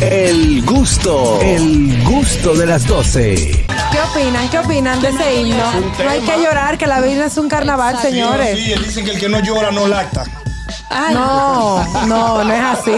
El 0.00 0.64
gusto, 0.64 1.40
el 1.40 2.02
gusto 2.02 2.54
de 2.54 2.66
las 2.66 2.86
12. 2.86 3.64
¿Qué 3.92 3.98
opinan? 4.00 4.48
¿Qué 4.50 4.58
opinan 4.58 5.00
de 5.00 5.08
ese 5.10 5.34
himno? 5.36 5.72
No 6.02 6.10
hay 6.10 6.20
que 6.20 6.36
llorar, 6.42 6.76
que 6.78 6.86
la 6.86 7.00
vida 7.00 7.26
es 7.26 7.36
un 7.36 7.48
carnaval, 7.48 8.00
señores. 8.00 8.58
Sí, 8.58 8.74
dicen 8.84 9.04
que 9.04 9.12
el 9.12 9.20
que 9.20 9.28
no 9.28 9.38
llora 9.40 9.70
no 9.70 9.86
lacta. 9.86 10.24
No, 11.12 11.84
no, 12.06 12.44
no 12.44 12.52
es 12.52 12.60
así. 12.62 12.92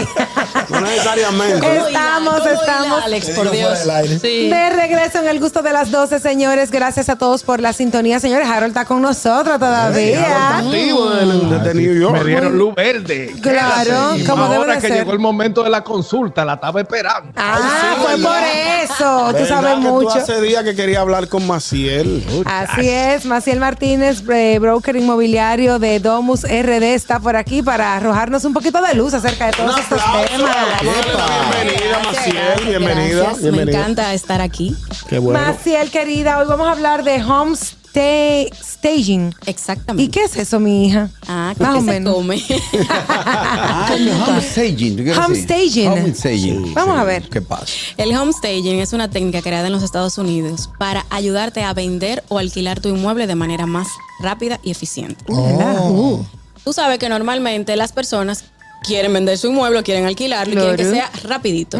No 0.69 0.81
necesariamente. 0.81 1.77
Estamos, 1.77 2.45
estamos. 2.45 3.03
Alex, 3.03 3.29
por 3.31 3.49
Dios. 3.51 3.79
Sí. 4.21 4.49
De 4.49 4.69
regreso 4.69 5.19
en 5.19 5.27
el 5.27 5.39
gusto 5.39 5.61
de 5.61 5.71
las 5.73 5.89
12, 5.91 6.19
señores. 6.19 6.69
Gracias 6.71 7.09
a 7.09 7.15
todos 7.15 7.43
por 7.43 7.59
la 7.59 7.73
sintonía. 7.73 8.19
Señores, 8.19 8.47
Harold 8.47 8.67
está 8.71 8.85
con 8.85 9.01
nosotros 9.01 9.57
todavía. 9.59 10.57
Activo 10.57 11.09
de, 11.09 11.59
de 11.59 11.73
New 11.73 11.99
York. 12.01 12.17
Me 12.17 12.23
dieron 12.25 12.57
luz 12.57 12.75
verde. 12.75 13.33
Claro, 13.41 14.15
como 14.27 14.43
debe 14.45 14.55
Ahora 14.57 14.75
de 14.75 14.81
que 14.81 14.87
ser. 14.89 14.97
llegó 14.97 15.13
el 15.13 15.19
momento 15.19 15.63
de 15.63 15.69
la 15.69 15.83
consulta, 15.83 16.43
la 16.45 16.55
estaba 16.55 16.81
esperando. 16.81 17.31
Ah, 17.35 17.95
fue 18.01 18.17
por 18.17 18.37
eso. 18.83 19.27
Tú 19.29 19.33
¿Verdad 19.33 19.47
sabes 19.47 19.73
que 19.73 19.79
mucho. 19.79 20.07
Tú 20.07 20.19
hace 20.19 20.41
días 20.41 20.63
que 20.63 20.75
quería 20.75 21.01
hablar 21.01 21.27
con 21.27 21.47
Maciel. 21.47 22.25
Así 22.45 22.89
es, 22.89 23.25
Maciel 23.25 23.59
Martínez, 23.59 24.23
eh, 24.29 24.59
broker 24.59 24.95
inmobiliario 24.95 25.79
de 25.79 25.99
Domus 25.99 26.43
RD, 26.43 26.93
está 26.93 27.19
por 27.19 27.35
aquí 27.35 27.61
para 27.61 27.76
arrojarnos 27.81 28.43
un 28.45 28.53
poquito 28.53 28.81
de 28.81 28.93
luz 28.95 29.13
acerca 29.13 29.47
de 29.47 29.51
todos 29.53 29.73
Un 29.73 29.79
estos 29.81 30.01
aplauso. 30.01 30.29
temas. 30.35 30.55
Bienvenida, 30.81 32.01
Maciel. 32.03 32.65
Bienvenida. 32.67 33.23
Gracias, 33.23 33.51
Me 33.53 33.61
encanta 33.63 34.13
estar 34.13 34.41
aquí. 34.41 34.75
Qué 35.09 35.19
bueno. 35.19 35.39
Maciel, 35.39 35.89
querida, 35.91 36.39
hoy 36.39 36.45
vamos 36.47 36.67
a 36.67 36.71
hablar 36.71 37.03
de 37.03 37.23
homestay 37.23 38.49
staging. 38.53 39.33
Exactamente. 39.45 40.03
¿Y 40.03 40.07
qué 40.09 40.23
es 40.25 40.35
eso, 40.37 40.59
mi 40.59 40.87
hija? 40.87 41.09
Ah, 41.27 41.53
¿qué 41.57 41.63
Más 41.63 41.75
o 41.75 41.79
se 41.79 41.85
menos. 41.85 42.13
come? 42.15 42.41
Ah, 42.89 43.87
homestaging. 44.27 44.95
¿tú 44.97 45.03
quieres 45.03 45.17
decir? 45.17 45.23
Homestaging. 45.25 45.91
Homestaging. 45.91 46.73
Vamos 46.73 46.97
a 46.99 47.03
ver. 47.03 47.27
¿Qué 47.29 47.41
pasa? 47.41 47.65
El 47.97 48.15
homestaging 48.15 48.79
es 48.79 48.93
una 48.93 49.09
técnica 49.09 49.41
creada 49.41 49.67
en 49.67 49.73
los 49.73 49.83
Estados 49.83 50.17
Unidos 50.17 50.69
para 50.77 51.05
ayudarte 51.09 51.63
a 51.63 51.73
vender 51.73 52.23
o 52.29 52.37
alquilar 52.39 52.79
tu 52.79 52.89
inmueble 52.89 53.27
de 53.27 53.35
manera 53.35 53.65
más 53.65 53.87
rápida 54.19 54.59
y 54.63 54.71
eficiente. 54.71 55.23
Uh. 55.27 56.23
Tú 56.67 56.73
sabes 56.73 56.99
que 56.99 57.07
normalmente 57.07 57.77
las 57.77 57.93
personas 57.93 58.43
quieren 58.83 59.13
vender 59.13 59.37
su 59.37 59.47
inmueble, 59.47 59.79
o 59.79 59.83
quieren 59.83 60.05
alquilarlo 60.05 60.51
y 60.53 60.57
quieren 60.57 60.75
que 60.75 60.83
Claro. 60.83 60.97
sea 61.13 61.29
rapidito. 61.29 61.79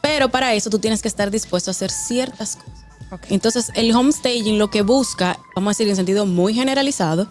Pero 0.00 0.30
para 0.30 0.54
eso 0.54 0.70
tú 0.70 0.78
tienes 0.78 1.02
que 1.02 1.08
estar 1.08 1.30
dispuesto 1.30 1.68
a 1.70 1.72
hacer 1.72 1.90
ciertas 1.90 2.56
cosas. 2.56 3.20
Entonces, 3.28 3.70
el 3.74 3.94
homestaging 3.94 4.58
lo 4.58 4.70
que 4.70 4.80
busca, 4.80 5.38
vamos 5.54 5.68
a 5.68 5.72
decir 5.72 5.86
en 5.90 5.96
sentido 5.96 6.24
muy 6.24 6.54
generalizado, 6.54 7.28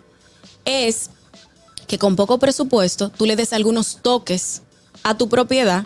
es 0.64 1.10
que 1.88 1.98
con 1.98 2.16
poco 2.16 2.38
presupuesto 2.38 3.10
tú 3.10 3.26
le 3.26 3.36
des 3.36 3.52
algunos 3.52 3.98
toques 4.04 4.62
a 5.02 5.18
tu 5.18 5.28
propiedad 5.28 5.84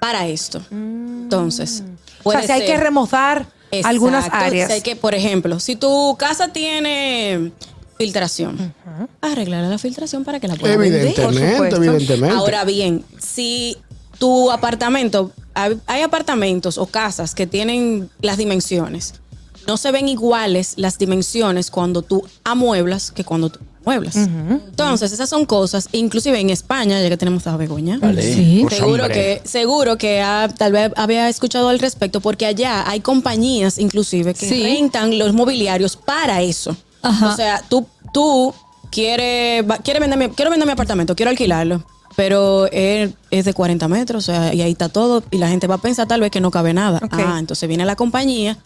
para 0.00 0.26
esto. 0.26 0.60
Entonces, 0.72 1.82
Mm. 1.82 1.94
O 2.18 2.22
puede 2.24 2.38
sea, 2.38 2.46
si 2.48 2.52
hay 2.54 2.66
ser- 2.66 2.76
que 2.76 2.82
remozar 2.82 3.46
algunas 3.84 4.28
áreas. 4.32 4.66
Si 4.66 4.72
hay 4.72 4.80
que, 4.82 4.96
por 4.96 5.14
ejemplo, 5.14 5.60
si 5.60 5.76
tu 5.76 6.16
casa 6.18 6.48
tiene 6.48 7.52
filtración, 7.98 8.74
arreglar 9.20 9.64
la 9.64 9.78
filtración 9.78 10.24
para 10.24 10.40
que 10.40 10.48
la 10.48 10.56
puedas 10.56 10.76
vender. 10.78 11.00
Evidentemente, 11.06 11.76
evidentemente. 11.76 12.36
Ahora 12.36 12.64
bien, 12.64 13.04
si 13.18 13.76
tu 14.18 14.50
apartamento, 14.50 15.32
hay, 15.54 15.78
hay 15.86 16.02
apartamentos 16.02 16.78
o 16.78 16.86
casas 16.86 17.34
que 17.34 17.46
tienen 17.46 18.08
las 18.20 18.36
dimensiones, 18.36 19.14
no 19.66 19.76
se 19.76 19.90
ven 19.90 20.08
iguales 20.08 20.74
las 20.76 20.98
dimensiones 20.98 21.70
cuando 21.70 22.02
tú 22.02 22.22
amueblas 22.44 23.10
que 23.10 23.24
cuando 23.24 23.50
tú 23.50 23.58
mueblas. 23.84 24.16
Entonces, 24.16 25.12
esas 25.12 25.28
son 25.28 25.44
cosas, 25.46 25.88
inclusive 25.92 26.40
en 26.40 26.50
España, 26.50 27.00
ya 27.00 27.08
que 27.08 27.16
tenemos 27.16 27.46
a 27.46 27.56
Begoña. 27.56 27.98
Vale. 28.00 28.20
Seguro 28.68 29.04
hombre. 29.04 29.12
que, 29.12 29.42
seguro 29.48 29.96
que 29.96 30.20
ha- 30.22 30.48
tal 30.56 30.72
vez 30.72 30.90
había 30.96 31.28
escuchado 31.28 31.68
al 31.68 31.78
respecto, 31.78 32.20
porque 32.20 32.46
allá 32.46 32.88
hay 32.88 32.98
compañías 33.00 33.78
inclusive 33.78 34.34
que 34.34 34.48
Sí. 34.48 34.60
rentan 34.62 35.16
los 35.18 35.32
mobiliarios 35.34 35.96
para 35.96 36.42
eso. 36.42 36.76
Ajá. 37.02 37.32
O 37.32 37.36
sea, 37.36 37.62
tú, 37.68 37.86
tú 38.12 38.54
quieres, 38.90 39.64
quieres 39.84 40.00
vender 40.00 40.18
mi, 40.18 40.28
quiero 40.30 40.50
vender 40.50 40.66
mi 40.66 40.72
apartamento, 40.72 41.14
quiero 41.14 41.30
alquilarlo, 41.30 41.84
pero 42.16 42.66
es, 42.72 43.10
es 43.30 43.44
de 43.44 43.52
40 43.54 43.88
metros, 43.88 44.28
o 44.28 44.32
sea, 44.32 44.54
y 44.54 44.62
ahí 44.62 44.72
está 44.72 44.88
todo, 44.88 45.22
y 45.30 45.38
la 45.38 45.48
gente 45.48 45.66
va 45.66 45.76
a 45.76 45.78
pensar 45.78 46.06
tal 46.08 46.20
vez 46.20 46.30
que 46.30 46.40
no 46.40 46.50
cabe 46.50 46.72
nada. 46.72 47.00
Ah, 47.10 47.36
entonces 47.38 47.68
viene 47.68 47.84
la 47.84 47.96
compañía, 47.96 48.56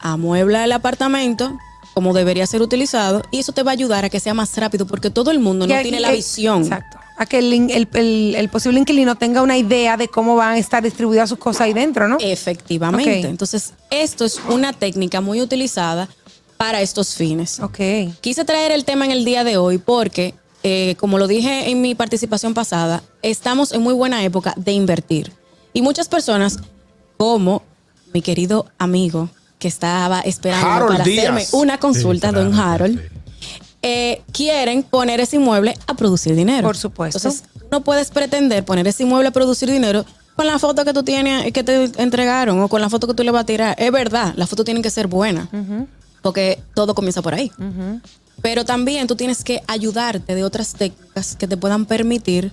amuebla 0.00 0.64
el 0.64 0.72
apartamento 0.72 1.56
como 1.94 2.12
debería 2.12 2.46
ser 2.46 2.60
utilizado, 2.60 3.22
y 3.30 3.38
eso 3.38 3.52
te 3.52 3.62
va 3.62 3.70
a 3.70 3.72
ayudar 3.72 4.04
a 4.04 4.10
que 4.10 4.20
sea 4.20 4.34
más 4.34 4.54
rápido, 4.58 4.86
porque 4.86 5.08
todo 5.08 5.30
el 5.30 5.38
mundo 5.38 5.66
no 5.66 5.74
Que- 5.74 5.82
tiene 5.82 5.98
la 6.00 6.10
visión. 6.12 6.62
Exacto. 6.62 6.98
A 7.16 7.24
que 7.24 7.38
el, 7.38 7.50
el- 7.70 7.88
el- 7.94 8.34
el 8.36 8.48
posible 8.50 8.78
inquilino 8.78 9.14
tenga 9.14 9.40
una 9.40 9.56
idea 9.56 9.96
de 9.96 10.06
cómo 10.08 10.36
van 10.36 10.50
a 10.56 10.58
estar 10.58 10.82
distribuidas 10.82 11.30
sus 11.30 11.38
cosas 11.38 11.62
ahí 11.62 11.72
dentro, 11.72 12.06
¿no? 12.06 12.18
Efectivamente. 12.20 13.22
Entonces, 13.26 13.72
esto 13.88 14.26
es 14.26 14.38
una 14.50 14.74
técnica 14.74 15.22
muy 15.22 15.40
utilizada 15.40 16.06
para 16.56 16.80
estos 16.80 17.14
fines. 17.14 17.60
Ok. 17.60 17.78
Quise 18.20 18.44
traer 18.44 18.72
el 18.72 18.84
tema 18.84 19.04
en 19.04 19.10
el 19.10 19.24
día 19.24 19.44
de 19.44 19.56
hoy 19.56 19.78
porque, 19.78 20.34
eh, 20.62 20.94
como 20.98 21.18
lo 21.18 21.26
dije 21.26 21.70
en 21.70 21.80
mi 21.80 21.94
participación 21.94 22.54
pasada, 22.54 23.02
estamos 23.22 23.72
en 23.72 23.82
muy 23.82 23.94
buena 23.94 24.22
época 24.24 24.54
de 24.56 24.72
invertir. 24.72 25.32
Y 25.72 25.82
muchas 25.82 26.08
personas, 26.08 26.58
como 27.16 27.62
mi 28.12 28.22
querido 28.22 28.66
amigo 28.78 29.28
que 29.58 29.68
estaba 29.68 30.20
esperando 30.20 30.66
Harold 30.66 30.92
para 30.92 31.04
Díaz. 31.04 31.24
hacerme 31.24 31.46
una 31.52 31.78
consulta, 31.78 32.32
don 32.32 32.54
Harold, 32.54 33.00
eh, 33.82 34.22
quieren 34.32 34.82
poner 34.82 35.20
ese 35.20 35.36
inmueble 35.36 35.74
a 35.86 35.94
producir 35.94 36.34
dinero. 36.34 36.66
Por 36.66 36.76
supuesto. 36.76 37.18
Entonces, 37.18 37.44
no 37.70 37.82
puedes 37.82 38.10
pretender 38.10 38.64
poner 38.64 38.86
ese 38.86 39.02
inmueble 39.02 39.28
a 39.28 39.32
producir 39.32 39.70
dinero 39.70 40.04
con 40.34 40.46
la 40.46 40.58
foto 40.58 40.84
que 40.84 40.92
tú 40.92 41.02
tienes, 41.02 41.52
que 41.52 41.62
te 41.62 41.90
entregaron 41.96 42.60
o 42.60 42.68
con 42.68 42.80
la 42.80 42.90
foto 42.90 43.06
que 43.06 43.14
tú 43.14 43.22
le 43.22 43.30
vas 43.30 43.42
a 43.42 43.46
tirar. 43.46 43.74
Es 43.78 43.90
verdad, 43.90 44.34
las 44.36 44.48
fotos 44.48 44.64
tienen 44.64 44.82
que 44.82 44.90
ser 44.90 45.06
buenas 45.06 45.48
porque 46.26 46.60
todo 46.74 46.92
comienza 46.96 47.22
por 47.22 47.34
ahí. 47.34 47.52
Pero 48.42 48.64
también 48.64 49.06
tú 49.06 49.14
tienes 49.14 49.44
que 49.44 49.62
ayudarte 49.68 50.34
de 50.34 50.42
otras 50.42 50.72
técnicas 50.72 51.36
que 51.36 51.46
te 51.46 51.56
puedan 51.56 51.86
permitir 51.86 52.52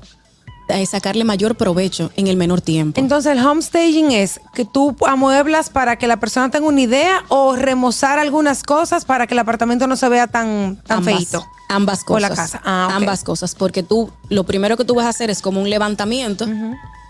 eh, 0.70 0.86
sacarle 0.86 1.24
mayor 1.24 1.56
provecho 1.56 2.12
en 2.16 2.28
el 2.28 2.38
menor 2.38 2.62
tiempo. 2.62 3.02
Entonces, 3.02 3.32
el 3.32 3.44
homestaging 3.44 4.12
es 4.12 4.40
que 4.54 4.64
tú 4.64 4.96
amueblas 5.08 5.72
para 5.72 5.96
que 5.96 6.06
la 6.06 6.18
persona 6.18 6.52
tenga 6.52 6.68
una 6.68 6.82
idea 6.82 7.24
o 7.30 7.56
remozar 7.56 8.20
algunas 8.20 8.62
cosas 8.62 9.06
para 9.06 9.26
que 9.26 9.34
el 9.34 9.40
apartamento 9.40 9.88
no 9.88 9.96
se 9.96 10.08
vea 10.08 10.28
tan, 10.28 10.76
tan 10.86 11.00
ambas, 11.00 11.16
feito. 11.16 11.44
ambas 11.68 12.02
O 12.04 12.06
cosas. 12.06 12.30
la 12.30 12.36
casa. 12.36 12.62
Ah. 12.64 12.90
Ambas 12.92 13.24
cosas, 13.24 13.56
porque 13.56 13.82
tú 13.82 14.12
lo 14.30 14.44
primero 14.44 14.78
que 14.78 14.86
tú 14.86 14.94
vas 14.94 15.08
a 15.08 15.10
hacer 15.10 15.32
es 15.32 15.42
como 15.42 15.60
un 15.60 15.70
levantamiento 15.72 16.46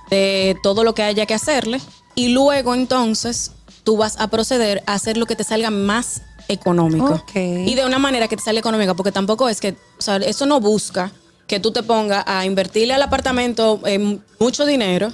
de 0.09 0.56
todo 0.63 0.85
lo 0.85 0.95
que 0.95 1.03
haya 1.03 1.25
que 1.25 1.34
hacerle 1.34 1.81
y 2.16 2.30
luego 2.30 2.74
entonces 2.74 3.51
tú 3.84 3.97
vas 3.97 4.18
a 4.18 4.30
proceder 4.30 4.81
a 4.88 4.94
hacer 4.94 5.18
lo 5.18 5.25
que 5.25 5.35
te 5.35 5.44
salga 5.44 5.69
más 5.69 6.22
económico. 6.48 7.24
Y 7.36 7.76
de 7.76 7.86
una 7.86 8.00
manera 8.00 8.28
que 8.28 8.36
te 8.38 8.44
salga 8.44 8.59
económica, 8.59 8.94
porque 8.94 9.12
tampoco 9.12 9.50
es 9.50 9.59
que, 9.62 9.76
o 9.98 10.02
sea, 10.02 10.18
eso 10.18 10.46
no 10.46 10.59
busca 10.59 11.12
que 11.48 11.59
tú 11.59 11.72
te 11.72 11.84
pongas 11.84 12.24
a 12.28 12.46
invertirle 12.46 12.94
al 12.94 13.02
apartamento 13.02 13.81
eh, 13.86 14.20
mucho 14.40 14.66
dinero 14.66 15.12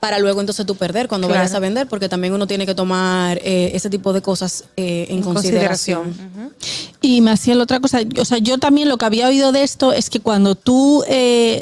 para 0.00 0.18
luego 0.18 0.40
entonces 0.40 0.66
tú 0.66 0.74
perder 0.74 1.06
cuando 1.06 1.28
Claro. 1.28 1.40
vayas 1.42 1.54
a 1.54 1.60
vender, 1.60 1.86
porque 1.86 2.08
también 2.08 2.32
uno 2.34 2.46
tiene 2.48 2.66
que 2.66 2.74
tomar 2.74 3.38
eh, 3.44 3.70
ese 3.74 3.88
tipo 3.88 4.12
de 4.12 4.20
cosas 4.20 4.64
eh, 4.76 5.06
en, 5.08 5.18
En 5.18 5.22
consideración. 5.22 6.04
consideración. 6.04 6.54
Y 7.00 7.20
Maciel, 7.20 7.60
otra 7.60 7.78
cosa, 7.80 8.00
o 8.18 8.24
sea, 8.24 8.38
yo 8.38 8.58
también 8.58 8.88
lo 8.88 8.98
que 8.98 9.04
había 9.04 9.28
oído 9.28 9.52
de 9.52 9.62
esto 9.62 9.92
es 9.92 10.10
que 10.10 10.18
cuando 10.20 10.54
tú 10.56 11.04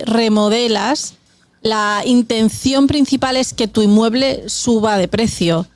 remodelas, 0.07 1.15
la 1.63 2.03
intención 2.07 2.87
principal 2.87 3.37
es 3.37 3.53
que 3.53 3.69
tu 3.69 3.83
inmueble 3.83 4.49
suba 4.49 4.97
de 4.97 5.09
precio. 5.09 5.67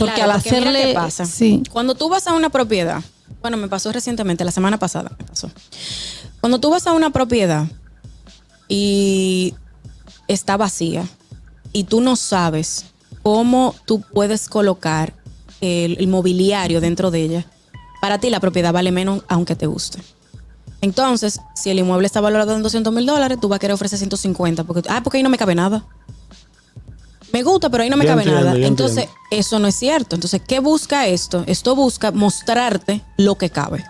Porque 0.00 0.14
Claro, 0.16 0.32
al 0.32 0.42
porque 0.42 0.58
mira 0.58 0.70
hacerle. 0.70 0.88
qué 0.88 0.94
pasa. 0.94 1.24
Sí. 1.24 1.62
Cuando 1.70 1.94
tú 1.94 2.08
vas 2.08 2.26
a 2.26 2.32
una 2.34 2.50
propiedad, 2.50 3.02
bueno, 3.40 3.56
me 3.56 3.68
pasó 3.68 3.92
recientemente, 3.92 4.44
la 4.44 4.50
semana 4.50 4.78
pasada 4.78 5.12
me 5.18 5.24
pasó. 5.24 5.50
Cuando 6.40 6.58
tú 6.58 6.70
vas 6.70 6.86
a 6.86 6.92
una 6.92 7.10
propiedad 7.10 7.66
y 8.68 9.54
está 10.28 10.56
vacía 10.56 11.04
y 11.72 11.84
tú 11.84 12.00
no 12.00 12.16
sabes 12.16 12.86
cómo 13.22 13.74
tú 13.84 14.00
puedes 14.00 14.48
colocar 14.48 15.12
el, 15.60 15.96
el 15.98 16.08
mobiliario 16.08 16.80
dentro 16.80 17.10
de 17.10 17.22
ella, 17.22 17.46
para 18.00 18.18
ti 18.18 18.30
la 18.30 18.40
propiedad 18.40 18.72
vale 18.72 18.92
menos 18.92 19.22
aunque 19.28 19.54
te 19.56 19.66
guste. 19.66 20.00
Entonces, 20.82 21.40
si 21.54 21.68
el 21.68 21.78
inmueble 21.78 22.06
está 22.06 22.22
valorado 22.22 22.56
en 22.56 22.62
200 22.62 22.90
mil 22.92 23.04
dólares, 23.04 23.38
tú 23.40 23.48
vas 23.48 23.56
a 23.56 23.58
querer 23.60 23.74
ofrecer 23.74 23.98
150, 23.98 24.64
porque, 24.64 24.88
ah, 24.88 25.02
porque 25.04 25.18
ahí 25.18 25.22
no 25.22 25.28
me 25.28 25.36
cabe 25.36 25.54
nada. 25.54 25.84
Me 27.32 27.42
gusta, 27.42 27.70
pero 27.70 27.82
ahí 27.84 27.90
no 27.90 27.96
me 27.96 28.04
Yo 28.04 28.10
cabe 28.10 28.22
entiendo, 28.22 28.44
nada. 28.52 28.66
Entonces, 28.66 28.98
entiendo. 29.04 29.20
eso 29.30 29.58
no 29.58 29.68
es 29.68 29.74
cierto. 29.76 30.16
Entonces, 30.16 30.40
¿qué 30.46 30.58
busca 30.60 31.06
esto? 31.06 31.44
Esto 31.46 31.74
busca 31.76 32.10
mostrarte 32.10 33.02
lo 33.16 33.36
que 33.36 33.50
cabe. 33.50 33.84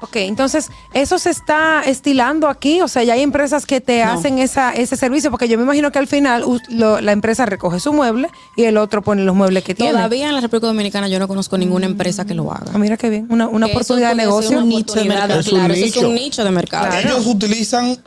Ok, 0.00 0.14
entonces, 0.14 0.68
¿eso 0.94 1.18
se 1.18 1.30
está 1.30 1.82
estilando 1.84 2.46
aquí? 2.48 2.80
O 2.82 2.86
sea, 2.86 3.02
ya 3.02 3.14
hay 3.14 3.22
empresas 3.22 3.66
que 3.66 3.80
te 3.80 4.04
No. 4.04 4.12
hacen 4.12 4.38
esa, 4.38 4.72
ese 4.72 4.94
servicio, 4.96 5.28
porque 5.32 5.48
yo 5.48 5.58
me 5.58 5.64
imagino 5.64 5.90
que 5.90 5.98
al 5.98 6.06
final 6.06 6.44
lo- 6.68 7.00
la 7.00 7.10
empresa 7.10 7.46
recoge 7.46 7.80
su 7.80 7.92
mueble 7.92 8.28
y 8.56 8.62
el 8.62 8.76
otro 8.76 9.02
pone 9.02 9.24
los 9.24 9.34
muebles 9.34 9.64
que 9.64 9.74
tiene. 9.74 9.90
Todavía 9.90 10.28
en 10.28 10.36
la 10.36 10.40
República 10.40 10.68
Dominicana 10.68 11.08
yo 11.08 11.18
no 11.18 11.26
conozco 11.26 11.58
ninguna 11.58 11.86
empresa 11.86 12.24
que 12.24 12.34
lo 12.34 12.52
haga. 12.52 12.70
Ah, 12.72 12.78
mira 12.78 12.96
qué 12.96 13.10
bien, 13.10 13.26
una, 13.28 13.48
una 13.48 13.66
oportunidad 13.66 14.10
de 14.10 14.14
negocio. 14.14 14.50
una 14.50 14.62
Un 14.62 14.68
nicho 14.68 14.94
de 14.94 15.00
oportunidad, 15.00 15.18
mercado. 15.22 15.40
Es 15.40 15.46
un 15.48 15.58
Claro, 15.58 15.74
eso 15.74 15.84
es 15.84 15.94
nicho. 15.96 16.08
un 16.08 16.14
nicho 16.14 16.44
de 16.44 16.50
mercado. 16.52 16.96
Ellos 16.96 17.26
utilizan 17.26 17.98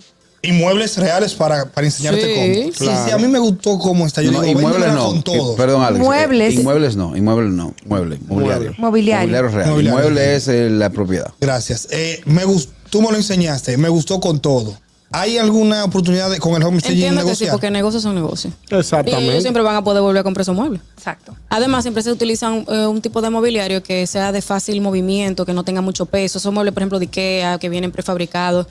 inmuebles 0.44 0.98
reales 0.98 1.34
para, 1.34 1.66
para 1.66 1.86
enseñarte 1.88 2.22
Sí, 2.22 2.34
cómo. 2.34 2.92
Sí, 2.94 3.00
sí, 3.06 3.12
a 3.12 3.18
mí 3.18 3.28
me 3.28 3.40
gustó 3.40 3.78
cómo 3.78 4.06
está. 4.08 4.22
Yo 4.22 4.32
No, 4.32 4.42
digo, 4.42 4.60
inmuebles 4.60 4.94
no. 4.94 5.06
con 5.08 5.24
todo. 5.24 5.54
I- 5.54 5.58
Perdón, 5.58 5.84
Alex. 5.84 6.00
Inmuebles. 6.00 6.54
Eh, 6.54 6.60
Inmuebles 6.60 6.96
no. 6.96 7.16
Inmuebles 7.16 7.54
no. 7.54 7.74
Mueble. 7.86 8.20
Mobiliario. 8.28 8.74
Mobiliario. 8.78 9.28
Mobiliario 9.28 9.48
real. 9.50 9.70
Mobiliario. 9.70 10.00
Inmueble 10.00 10.36
es 10.36 10.48
eh, 10.48 10.70
la 10.70 10.90
propiedad. 10.90 11.32
Gracias. 11.40 11.88
Eh, 11.92 12.22
me 12.26 12.46
gustó, 12.46 12.74
tú 12.90 13.02
me 13.02 13.12
lo 13.12 13.18
enseñaste, 13.18 13.78
me 13.78 13.90
gustó 13.90 14.20
con 14.20 14.40
todo. 14.40 14.76
¿Hay 15.14 15.38
alguna 15.38 15.84
oportunidad 15.84 16.32
de, 16.32 16.40
con 16.40 16.56
el 16.56 16.64
home 16.64 16.80
staging 16.80 17.04
Entiendo 17.04 17.26
que 17.30 17.36
sí, 17.36 17.46
porque 17.52 17.70
negocios 17.70 18.02
son 18.02 18.16
negocios. 18.16 18.54
Y 18.70 18.76
Exactamente. 18.76 19.30
ellos 19.30 19.42
siempre 19.44 19.62
van 19.62 19.76
a 19.76 19.84
poder 19.84 20.02
volver 20.02 20.22
a 20.22 20.24
comprar 20.24 20.44
esos 20.44 20.56
muebles. 20.56 20.80
Exacto. 20.96 21.36
Además, 21.50 21.84
siempre 21.84 22.02
se 22.02 22.14
utiliza 22.14 22.50
un, 22.50 22.66
eh, 22.70 22.86
un 22.88 23.02
tipo 23.02 23.22
de 23.22 23.30
mobiliario 23.30 23.84
que 23.84 24.08
sea 24.08 24.32
de 24.32 24.42
fácil 24.42 24.80
movimiento, 24.80 25.46
que 25.46 25.52
no 25.54 25.66
tenga 25.66 25.82
mucho 25.82 26.06
peso. 26.06 26.38
Esos 26.38 26.54
muebles, 26.54 26.74
por 26.74 26.82
ejemplo, 26.82 26.98
de 26.98 27.08
Ikea, 27.08 27.60
que 27.60 27.68
vienen 27.68 27.92
prefabricados. 27.92 28.68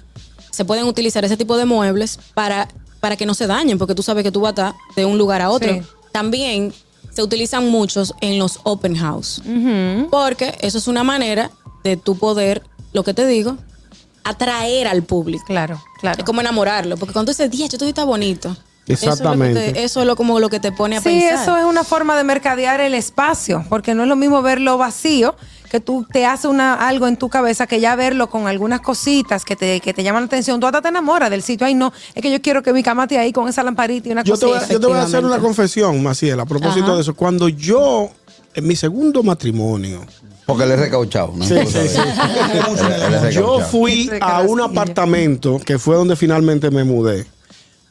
Se 0.51 0.65
pueden 0.65 0.85
utilizar 0.87 1.25
ese 1.25 1.37
tipo 1.37 1.57
de 1.57 1.65
muebles 1.65 2.19
para, 2.35 2.69
para 3.01 3.17
que 3.17 3.27
no 3.27 3.35
se 3.35 3.47
dañen, 3.47 3.79
porque 3.79 3.95
tú 3.95 4.03
sabes 4.03 4.25
que 4.25 4.33
tú 4.33 4.41
vas 4.41 4.51
a 4.51 4.69
estar 4.69 4.75
de 4.97 5.05
un 5.05 5.19
lugar 5.19 5.41
a 5.43 5.51
otro. 5.51 5.73
Sí. 5.73 5.83
También 6.13 6.73
se 7.13 7.23
utilizan 7.23 7.69
muchos 7.69 8.15
en 8.21 8.39
los 8.39 8.61
open 8.65 8.97
house, 8.97 9.43
porque 10.11 10.57
eso 10.61 10.79
es 10.79 10.87
una 10.89 11.03
manera 11.05 11.51
de 11.85 11.97
tu 11.97 12.17
poder, 12.17 12.63
lo 12.93 13.05
que 13.05 13.15
te 13.15 13.27
digo, 13.27 13.57
atraer 14.25 14.87
al 14.87 15.03
público. 15.03 15.45
Claro, 15.47 15.83
claro. 16.01 16.19
Es 16.19 16.25
como 16.25 16.41
enamorarlo, 16.41 16.97
porque 16.97 17.13
cuando 17.13 17.33
dices, 17.33 17.51
"Día, 17.51 17.67
esto 17.67 17.85
está 17.85 18.05
bonito. 18.05 18.57
Exactamente. 18.93 19.61
Eso 19.61 19.61
es, 19.61 19.67
lo 19.67 19.73
que 19.73 19.73
te- 19.81 19.85
eso 19.85 20.01
es 20.01 20.07
lo, 20.07 20.17
como 20.17 20.41
lo 20.41 20.49
que 20.49 20.61
te 20.61 20.73
pone 20.73 20.97
a 20.97 21.01
Sí, 21.01 21.09
pensar. 21.09 21.43
eso 21.43 21.57
es 21.59 21.65
una 21.65 21.85
forma 21.85 22.17
de 22.17 22.25
mercadear 22.25 22.81
el 22.81 22.95
espacio, 22.95 23.65
porque 23.69 23.95
no 23.95 24.03
es 24.03 24.09
lo 24.09 24.17
mismo 24.17 24.43
verlo 24.43 24.79
vacío, 24.79 25.35
que 25.71 25.79
tú 25.79 26.05
te 26.13 26.27
hace 26.27 26.49
una, 26.49 26.75
algo 26.75 27.07
en 27.07 27.17
tu 27.17 27.29
cabeza, 27.29 27.67
que 27.69 27.79
ya 27.79 27.95
verlo 27.95 28.29
con 28.29 28.49
algunas 28.49 28.81
cositas 28.81 29.45
que 29.45 29.55
te, 29.55 29.81
que 29.81 29.95
te 29.95 30.03
llaman 30.03 30.23
la 30.23 30.27
atención. 30.27 30.59
Tú 30.59 30.67
hasta 30.67 30.83
te 30.83 30.89
enamoras 30.89 31.31
del 31.31 31.43
sitio. 31.43 31.65
Ay, 31.67 31.75
no, 31.75 31.93
es 32.15 32.21
que 32.23 32.31
yo 32.33 32.43
quiero 32.43 32.63
que 32.63 32.73
mi 32.73 32.83
cama 32.83 33.05
esté 33.05 33.19
ahí 33.19 33.33
con 33.33 33.49
esa 33.49 33.63
lamparita 33.63 34.09
y 34.09 34.13
una 34.13 34.23
Yo 34.25 34.37
te, 34.37 34.47
voy, 34.47 34.55
cosita. 34.55 34.73
yo 34.73 34.81
te 34.81 34.87
voy 34.89 34.97
a 34.97 35.03
hacer 35.03 35.25
una 35.25 35.39
confesión, 35.39 36.03
Maciel, 36.03 36.41
a 36.41 36.45
propósito 36.47 36.87
Ajá. 36.87 36.95
de 36.97 37.03
eso. 37.03 37.15
Cuando 37.15 37.49
yo, 37.49 38.11
en 38.55 38.67
mi 38.67 38.75
segundo 38.75 39.23
matrimonio, 39.23 40.05
Porque 40.45 40.65
él 40.65 40.73
es 40.73 40.81
recauchado. 40.81 41.33
¿no? 41.37 41.45
Sí, 41.45 41.55
sí, 41.65 41.73
sabes. 41.73 41.93
sí. 41.93 41.99
Él- 42.01 43.15
él 43.15 43.25
es 43.29 43.35
yo 43.37 43.61
fui 43.61 44.11
a 44.21 44.41
un 44.41 44.61
apartamento 44.61 45.61
que 45.65 45.79
fue 45.79 45.95
donde 45.95 46.17
finalmente 46.17 46.69
me 46.73 46.83
mudé, 46.83 47.27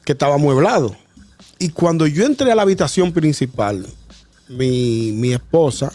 que 0.10 0.14
estaba 0.14 0.34
amueblado. 0.34 0.96
Y 1.60 1.70
cuando 1.70 2.08
yo 2.08 2.26
entré 2.26 2.52
a 2.52 2.56
la 2.56 2.64
habitación 2.64 3.12
principal, 3.12 3.86
mi, 4.48 5.12
mi 5.12 5.34
esposa 5.34 5.94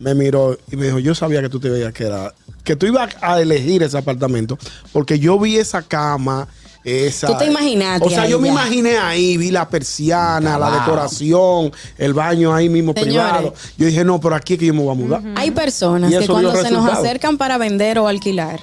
me 0.00 0.16
miró 0.16 0.58
y 0.72 0.74
me 0.74 0.86
dijo, 0.86 0.98
yo 0.98 1.14
sabía 1.14 1.40
que 1.42 1.48
tú 1.48 1.60
te 1.60 1.70
veías 1.70 1.92
que 1.92 2.06
era, 2.06 2.34
que 2.64 2.74
tú 2.74 2.86
ibas 2.86 3.14
a 3.20 3.40
elegir 3.40 3.84
ese 3.84 3.96
apartamento, 3.96 4.58
porque 4.92 5.20
yo 5.20 5.38
vi 5.38 5.58
esa 5.58 5.80
cama, 5.80 6.48
esa... 6.82 7.28
Tú 7.28 7.38
te 7.38 7.46
imaginaste 7.46 8.04
O 8.04 8.10
sea, 8.10 8.26
yo 8.26 8.40
me 8.40 8.48
imaginé 8.48 8.98
ahí, 8.98 9.36
vi 9.36 9.52
la 9.52 9.68
persiana, 9.68 10.58
la 10.58 10.68
Wow. 10.68 10.80
decoración, 10.80 11.72
el 11.98 12.14
baño 12.14 12.52
ahí 12.52 12.68
mismo 12.68 12.92
Señores. 12.94 13.12
privado. 13.14 13.54
Yo 13.78 13.86
dije, 13.86 14.02
no, 14.04 14.20
pero 14.20 14.34
aquí 14.34 14.54
es 14.54 14.58
que 14.58 14.66
yo 14.66 14.74
me 14.74 14.82
voy 14.82 14.90
a 14.90 14.98
mudar. 14.98 15.22
Hay 15.36 15.52
personas 15.52 16.12
que 16.12 16.26
cuando 16.26 16.52
se 16.56 16.72
nos 16.72 16.90
acercan 16.90 17.38
para 17.38 17.58
vender 17.58 18.00
o 18.00 18.08
alquilar 18.08 18.58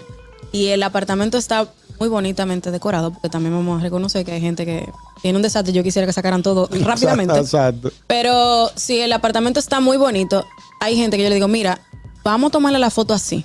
y 0.52 0.68
el 0.68 0.84
apartamento 0.84 1.38
está 1.38 1.70
muy 2.00 2.10
bonitamente 2.10 2.72
decorado, 2.72 3.12
porque 3.12 3.30
también 3.30 3.54
vamos 3.54 3.80
a 3.80 3.84
reconocer 3.84 4.26
que 4.26 4.32
hay 4.32 4.42
gente 4.42 4.66
que 4.66 4.90
tiene 5.22 5.38
un 5.38 5.42
desastre, 5.42 5.74
yo 5.74 5.84
quisiera 5.84 6.06
que 6.06 6.14
sacaran 6.14 6.42
todo 6.42 6.70
rápidamente. 6.82 7.38
Exacto. 7.38 7.92
Pero 8.08 8.72
si 8.76 9.00
el 9.00 9.12
apartamento 9.12 9.60
está 9.60 9.80
muy 9.80 9.98
bonito, 9.98 10.46
hay 10.80 10.96
gente 10.96 11.18
que 11.18 11.24
yo 11.24 11.30
le 11.30 11.36
digo, 11.36 11.48
mira, 11.48 11.82
vamos 12.24 12.50
a 12.50 12.52
tomarle 12.52 12.80
la 12.80 12.90
foto 12.90 13.14
así. 13.14 13.44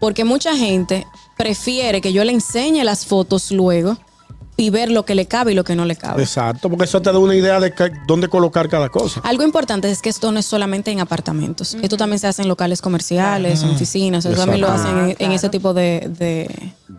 Porque 0.00 0.24
mucha 0.24 0.56
gente 0.56 1.06
prefiere 1.36 2.00
que 2.00 2.12
yo 2.12 2.24
le 2.24 2.32
enseñe 2.32 2.82
las 2.84 3.06
fotos 3.06 3.50
luego 3.50 3.96
y 4.56 4.70
ver 4.70 4.90
lo 4.90 5.04
que 5.04 5.14
le 5.16 5.26
cabe 5.26 5.50
y 5.52 5.54
lo 5.54 5.64
que 5.64 5.74
no 5.74 5.84
le 5.84 5.96
cabe. 5.96 6.22
Exacto, 6.22 6.68
porque 6.70 6.84
eso 6.84 7.02
te 7.02 7.10
da 7.10 7.18
una 7.18 7.34
idea 7.34 7.58
de 7.58 7.72
dónde 8.06 8.28
colocar 8.28 8.68
cada 8.68 8.88
cosa. 8.88 9.20
Algo 9.24 9.42
importante 9.42 9.90
es 9.90 10.00
que 10.00 10.08
esto 10.08 10.30
no 10.30 10.38
es 10.38 10.46
solamente 10.46 10.90
en 10.92 11.00
apartamentos. 11.00 11.74
Esto 11.82 11.96
también 11.96 12.18
se 12.20 12.28
hace 12.28 12.42
en 12.42 12.48
locales 12.48 12.80
comerciales, 12.80 13.62
en 13.62 13.70
oficinas. 13.70 14.24
Eso 14.24 14.36
también 14.36 14.60
lo 14.60 14.68
hacen 14.68 14.96
en, 15.10 15.16
en 15.18 15.32
ese 15.32 15.48
tipo 15.48 15.74
de, 15.74 16.08
de 16.18 16.48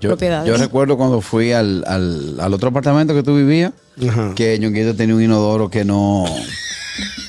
Yo, 0.02 0.10
propiedades. 0.10 0.48
yo 0.50 0.58
recuerdo 0.58 0.98
cuando 0.98 1.22
fui 1.22 1.54
al, 1.54 1.84
al, 1.88 2.40
al 2.42 2.54
otro 2.54 2.70
apartamento 2.70 3.14
que 3.14 3.24
tú 3.24 3.36
vivías, 3.36 3.72
Ajá. 4.06 4.34
que 4.36 4.60
Ñonguito 4.60 4.94
tenía 4.96 5.16
un 5.16 5.24
inodoro 5.24 5.70
que 5.70 5.86
no. 5.86 6.26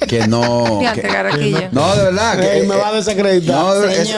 Que 0.09 0.27
no. 0.29 0.81
Que- 0.95 1.69
no, 1.73 1.97
de 1.97 2.03
verdad. 2.05 2.39
Que, 2.39 2.59
Ey, 2.61 2.67
me 2.67 2.77
va 2.77 2.89
a 2.89 2.93
desacreditar. 2.95 3.55
No, 3.57 3.75
de- 3.75 4.03
es- 4.03 4.09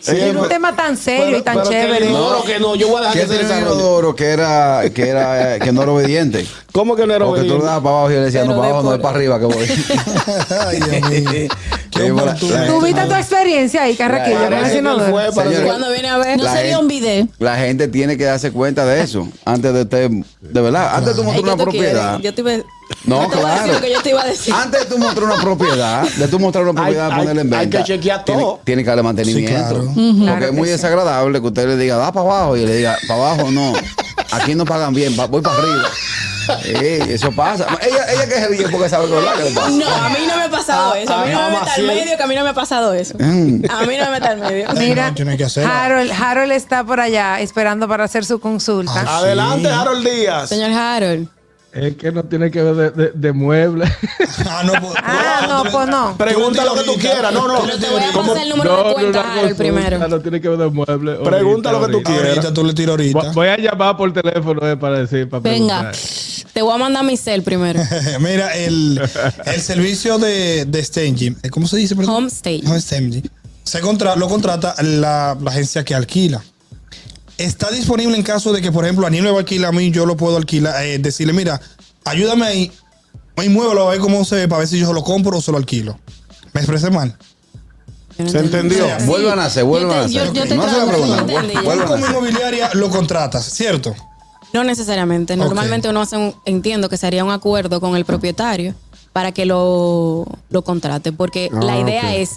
Señores, 0.00 0.34
Es 0.34 0.40
un 0.42 0.48
tema 0.48 0.74
tan 0.74 0.96
serio 0.96 1.36
y 1.38 1.42
tan 1.42 1.56
Pero 1.58 1.68
que 1.68 1.74
chévere. 1.76 2.04
el 2.06 2.10
inodoro 2.10 2.42
que 2.44 2.58
no, 2.58 2.74
yo 2.74 2.88
voy 2.88 2.96
a 2.98 3.00
dejar 3.08 3.14
que 3.14 3.20
que 3.20 3.26
se 3.26 3.42
desarrolle. 3.42 4.14
que 4.16 4.24
era, 4.26 4.82
que 4.94 5.08
era, 5.08 5.58
que 5.58 5.72
no 5.72 5.82
era 5.82 5.92
obediente. 5.92 6.46
¿Cómo 6.72 6.96
que 6.96 7.06
no 7.06 7.14
era 7.14 7.26
Porque 7.26 7.42
tú 7.42 7.48
lo 7.48 7.54
obediente? 7.56 7.66
dabas 7.66 7.82
para 7.82 7.96
abajo 7.96 8.10
y 8.10 8.14
le 8.14 8.20
decías, 8.20 8.46
no, 8.46 8.52
Pero 8.52 8.60
para 8.60 8.66
de 8.66 8.72
abajo, 8.72 8.88
no, 8.88 8.94
es 8.94 9.00
para 9.00 9.16
arriba 9.16 9.38
que 9.38 9.44
voy. 9.46 9.66
Ay, 10.66 10.80
Dios 10.80 11.10
mío. 11.32 11.48
La- 12.08 12.34
¿Tuviste 12.66 13.04
tu 13.06 13.14
experiencia 13.14 13.82
ahí, 13.82 13.94
Carraquillo, 13.96 14.44
con 14.44 14.52
él 14.54 14.76
inodoro? 14.78 15.12
cuando 15.64 15.90
viene 15.92 16.08
a 16.08 16.18
ver, 16.18 16.36
No 16.38 16.44
sería 16.44 16.60
gente- 16.60 16.76
un 16.78 16.88
video. 16.88 17.28
La 17.38 17.56
gente 17.56 17.88
tiene 17.88 18.16
que 18.16 18.24
darse 18.24 18.50
cuenta 18.52 18.84
de 18.84 19.02
eso 19.02 19.28
antes 19.44 19.72
de 19.72 19.82
usted, 19.82 20.10
de 20.40 20.60
verdad, 20.60 20.96
antes 20.96 21.16
de 21.16 21.22
mostrar 21.22 21.44
¿qué 21.44 21.50
una 21.52 21.62
propiedad. 21.62 22.18
Yo 22.20 22.34
te 22.34 22.40
iba- 22.40 22.52
No, 23.04 23.20
decir 23.20 23.38
claro. 23.40 23.72
lo 23.72 23.80
que 23.80 23.92
yo 23.92 24.02
te 24.02 24.10
iba 24.10 24.22
a 24.22 24.26
decir. 24.26 24.52
Antes 24.54 24.80
de 24.80 24.86
tú 24.86 24.98
mostrar 24.98 25.24
una 25.24 25.36
propiedad, 25.40 26.02
de 26.08 26.28
tú 26.28 26.38
mostrar 26.40 26.64
una 26.64 26.74
propiedad, 26.74 27.06
Hay- 27.06 27.12
hay- 27.12 27.18
ponerla 27.20 27.42
en 27.42 27.54
hay 27.54 27.60
venta. 27.60 27.78
que 27.78 27.84
chequear 27.84 28.24
tiene- 28.24 28.40
todo. 28.42 28.60
Tiene, 28.64 28.82
que 28.82 28.88
darle 28.88 29.02
mantenimiento. 29.04 29.50
Sí, 29.50 29.54
claro. 29.56 29.84
Porque 29.94 30.24
Claro 30.24 30.46
es 30.46 30.52
muy 30.52 30.66
sí. 30.66 30.72
desagradable 30.72 31.40
que 31.40 31.46
usted 31.46 31.66
le 31.68 31.76
diga, 31.76 31.96
da 31.96 32.10
para 32.12 32.26
abajo, 32.26 32.56
y 32.56 32.66
le 32.66 32.76
diga, 32.76 32.96
para 33.06 33.20
abajo 33.32 33.50
no. 33.50 33.72
Aquí 34.32 34.54
no 34.54 34.64
pagan 34.64 34.92
bien, 34.94 35.14
voy 35.16 35.40
para 35.40 35.56
arriba. 35.56 35.82
Ey, 36.64 37.14
eso 37.14 37.32
pasa. 37.32 37.66
Ella, 37.80 38.12
ella 38.12 38.28
que 38.28 38.34
es 38.36 38.50
bien 38.50 38.70
porque 38.70 38.88
sabe 38.88 39.06
verdad 39.06 39.34
que 39.34 39.44
le 39.44 39.50
pasa. 39.50 39.70
No, 39.70 39.86
a 39.88 40.08
mí 40.08 40.26
no 40.28 40.36
me 40.36 40.42
ha 40.44 40.50
pasado 40.50 40.94
eso. 40.94 41.14
A 41.14 41.24
mí 41.24 41.32
no 41.32 41.40
ah, 41.40 41.48
me 41.50 41.58
meta 41.58 41.74
al 41.74 41.82
medio, 41.82 42.16
que 42.16 42.22
a 42.22 42.26
mí 42.26 42.34
no 42.34 42.42
me 42.42 42.50
ha 42.50 42.54
pasado 42.54 42.94
eso. 42.94 43.14
Mm. 43.18 43.64
A 43.70 43.82
mí 43.86 43.96
no 43.96 44.04
me 44.06 44.10
meta 44.10 44.30
al 44.30 44.38
medio. 44.38 44.68
Mira, 44.76 45.12
no. 45.12 45.68
Harold, 45.68 46.12
Harold 46.12 46.52
está 46.52 46.84
por 46.84 47.00
allá 47.00 47.40
esperando 47.40 47.88
para 47.88 48.04
hacer 48.04 48.24
su 48.24 48.40
consulta. 48.40 49.04
Ah, 49.06 49.18
Adelante, 49.18 49.68
Harold 49.68 50.08
Díaz. 50.08 50.48
Señor 50.48 50.72
Harold, 50.72 51.28
Es 51.72 51.94
que 51.96 52.10
no 52.10 52.24
tiene 52.24 52.50
que 52.50 52.62
ver 52.62 52.74
de, 52.74 52.90
de- 53.04 53.12
de 53.14 53.32
muebles. 53.32 53.88
Ah, 54.52 54.62
no, 54.64 54.72
pues, 54.80 54.94
Ah, 55.02 55.46
no, 55.48 55.70
pues 55.70 55.86
no. 55.88 56.16
Pregunta 56.16 56.64
lo 56.64 56.74
que 56.74 56.82
tú 56.82 56.94
quieras. 56.94 57.32
No, 57.32 57.46
no. 57.46 57.60
pero 57.62 57.78
te 57.78 57.88
voy 57.88 58.02
a 58.02 58.12
¿Cómo? 58.12 58.28
pasar 58.28 58.42
el 58.44 58.48
número 58.50 58.70
de 58.76 58.82
No, 58.84 58.94
cuenta, 58.94 59.10
una 59.10 59.20
Harold, 59.20 59.34
consulta, 59.40 59.56
primero. 59.62 60.08
No 60.08 60.20
tiene 60.20 60.40
que 60.40 60.48
ver 60.48 60.58
de 60.58 60.68
muebles. 60.68 61.18
Pregunta 61.22 61.70
ahorita, 61.70 61.72
lo 61.72 61.86
que 61.86 61.92
tú 61.92 62.02
quieras. 62.02 62.28
Ahorita 62.30 62.54
tú 62.54 62.64
le 62.64 62.72
tiro 62.74 62.92
ahorita. 62.92 63.32
Voy- 63.32 63.48
a 63.48 63.56
llamar 63.58 63.96
por 63.96 64.12
teléfono 64.12 64.66
eh, 64.68 64.76
para 64.76 64.98
decir, 64.98 65.28
para 65.28 65.40
Venga. 65.42 65.78
preguntar. 65.90 66.50
Te 66.52 66.62
voy 66.62 66.74
a 66.74 66.78
mandar 66.78 67.04
mi 67.04 67.16
cel 67.16 67.42
primero. 67.42 67.80
Mira, 68.20 68.54
el, 68.56 69.00
el 69.46 69.60
servicio 69.60 70.18
de, 70.18 70.64
de 70.64 70.82
staging, 70.84 71.36
¿cómo 71.50 71.68
se 71.68 71.76
dice? 71.76 71.94
perdón? 71.94 72.14
Home 72.16 72.30
staging. 72.30 72.66
Home 72.66 72.80
staging. 72.80 73.30
Se 73.62 73.80
contra, 73.80 74.16
lo 74.16 74.28
contrata 74.28 74.74
la, 74.82 75.36
la 75.40 75.50
agencia 75.50 75.84
que 75.84 75.94
alquila. 75.94 76.42
Está 77.44 77.70
disponible 77.70 78.16
en 78.16 78.22
caso 78.22 78.52
de 78.52 78.60
que, 78.60 78.70
por 78.70 78.84
ejemplo, 78.84 79.06
Aníbal 79.06 79.24
me 79.26 79.30
va 79.30 79.36
a 79.36 79.40
alquilar 79.40 79.70
a 79.70 79.72
mí, 79.72 79.90
yo 79.90 80.04
lo 80.06 80.16
puedo 80.16 80.36
alquilar. 80.36 80.84
eh, 80.84 80.98
decirle, 80.98 81.32
mira, 81.32 81.60
ayúdame 82.04 82.44
ahí, 82.46 82.72
ahí 83.36 83.48
muévelo 83.48 83.86
a 83.88 83.90
ver 83.92 84.00
cómo 84.00 84.24
se 84.24 84.36
ve 84.36 84.48
para 84.48 84.58
ver 84.60 84.68
si 84.68 84.78
yo 84.78 84.92
lo 84.92 85.02
compro 85.02 85.38
o 85.38 85.40
se 85.40 85.50
lo 85.50 85.56
alquilo. 85.58 85.98
¿Me 86.52 86.60
expresé 86.60 86.90
mal? 86.90 87.16
¿Se 88.16 88.38
entendió? 88.38 88.86
Sí. 88.98 89.06
Vuelvan 89.06 89.38
a 89.38 89.46
hacer, 89.46 89.64
vuelvan 89.64 90.00
a 90.00 90.06
Yo 90.06 90.12
te- 90.12 90.18
hacer. 90.20 90.32
yo- 90.34 90.42
yo 90.44 90.48
te 90.48 90.54
no 90.56 90.68
se 90.68 90.76
la 90.76 90.86
preguntan. 90.86 91.64
Vuelvan 91.64 91.92
a 92.04 92.06
inmobiliaria 92.08 92.70
lo 92.74 92.90
contratas, 92.90 93.44
¿cierto? 93.46 93.94
No 94.52 94.62
necesariamente. 94.64 95.36
Normalmente 95.36 95.88
uno 95.88 96.02
hace 96.02 96.16
un, 96.18 96.34
entiendo 96.44 96.88
que 96.90 96.98
sería 96.98 97.24
un 97.24 97.30
acuerdo 97.30 97.80
con 97.80 97.96
el 97.96 98.04
propietario 98.04 98.74
para 99.14 99.32
que 99.32 99.46
lo, 99.46 100.26
lo 100.50 100.62
contrate, 100.62 101.12
porque 101.12 101.48
la 101.52 101.78
idea 101.78 102.14
es 102.14 102.32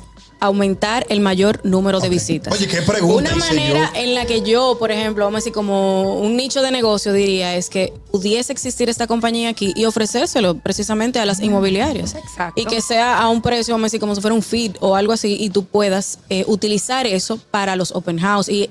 aumentar 0.45 1.05
el 1.09 1.19
mayor 1.19 1.59
número 1.63 1.99
de 1.99 2.09
visitas. 2.09 2.53
Oye, 2.53 2.67
qué 2.67 2.81
pregunta 2.81 3.31
Una 3.33 3.45
manera 3.45 3.91
yo. 3.93 3.99
en 4.01 4.13
la 4.15 4.25
que 4.25 4.41
yo, 4.41 4.77
por 4.79 4.91
ejemplo, 4.91 5.23
vamos 5.25 5.37
a 5.37 5.39
decir 5.39 5.53
como 5.53 6.19
un 6.19 6.35
nicho 6.35 6.61
de 6.61 6.71
negocio 6.71 7.13
diría 7.13 7.55
es 7.55 7.69
que 7.69 7.93
pudiese 8.11 8.51
existir 8.53 8.89
esta 8.89 9.07
compañía 9.07 9.49
aquí 9.49 9.73
y 9.75 9.85
ofrecérselo 9.85 10.55
precisamente 10.57 11.19
a 11.19 11.25
las 11.25 11.39
inmobiliarias. 11.39 12.15
Exacto. 12.15 12.59
Y 12.61 12.65
que 12.65 12.81
sea 12.81 13.19
a 13.19 13.29
un 13.29 13.41
precio, 13.41 13.73
vamos 13.73 13.85
a 13.85 13.87
decir, 13.87 13.99
como 13.99 14.15
si 14.15 14.21
fuera 14.21 14.35
un 14.35 14.43
feed 14.43 14.73
o 14.79 14.95
algo 14.95 15.13
así 15.13 15.37
y 15.39 15.49
tú 15.49 15.65
puedas 15.65 16.19
eh, 16.29 16.43
utilizar 16.47 17.07
eso 17.07 17.39
para 17.51 17.75
los 17.75 17.91
open 17.91 18.19
house 18.19 18.49
y 18.49 18.69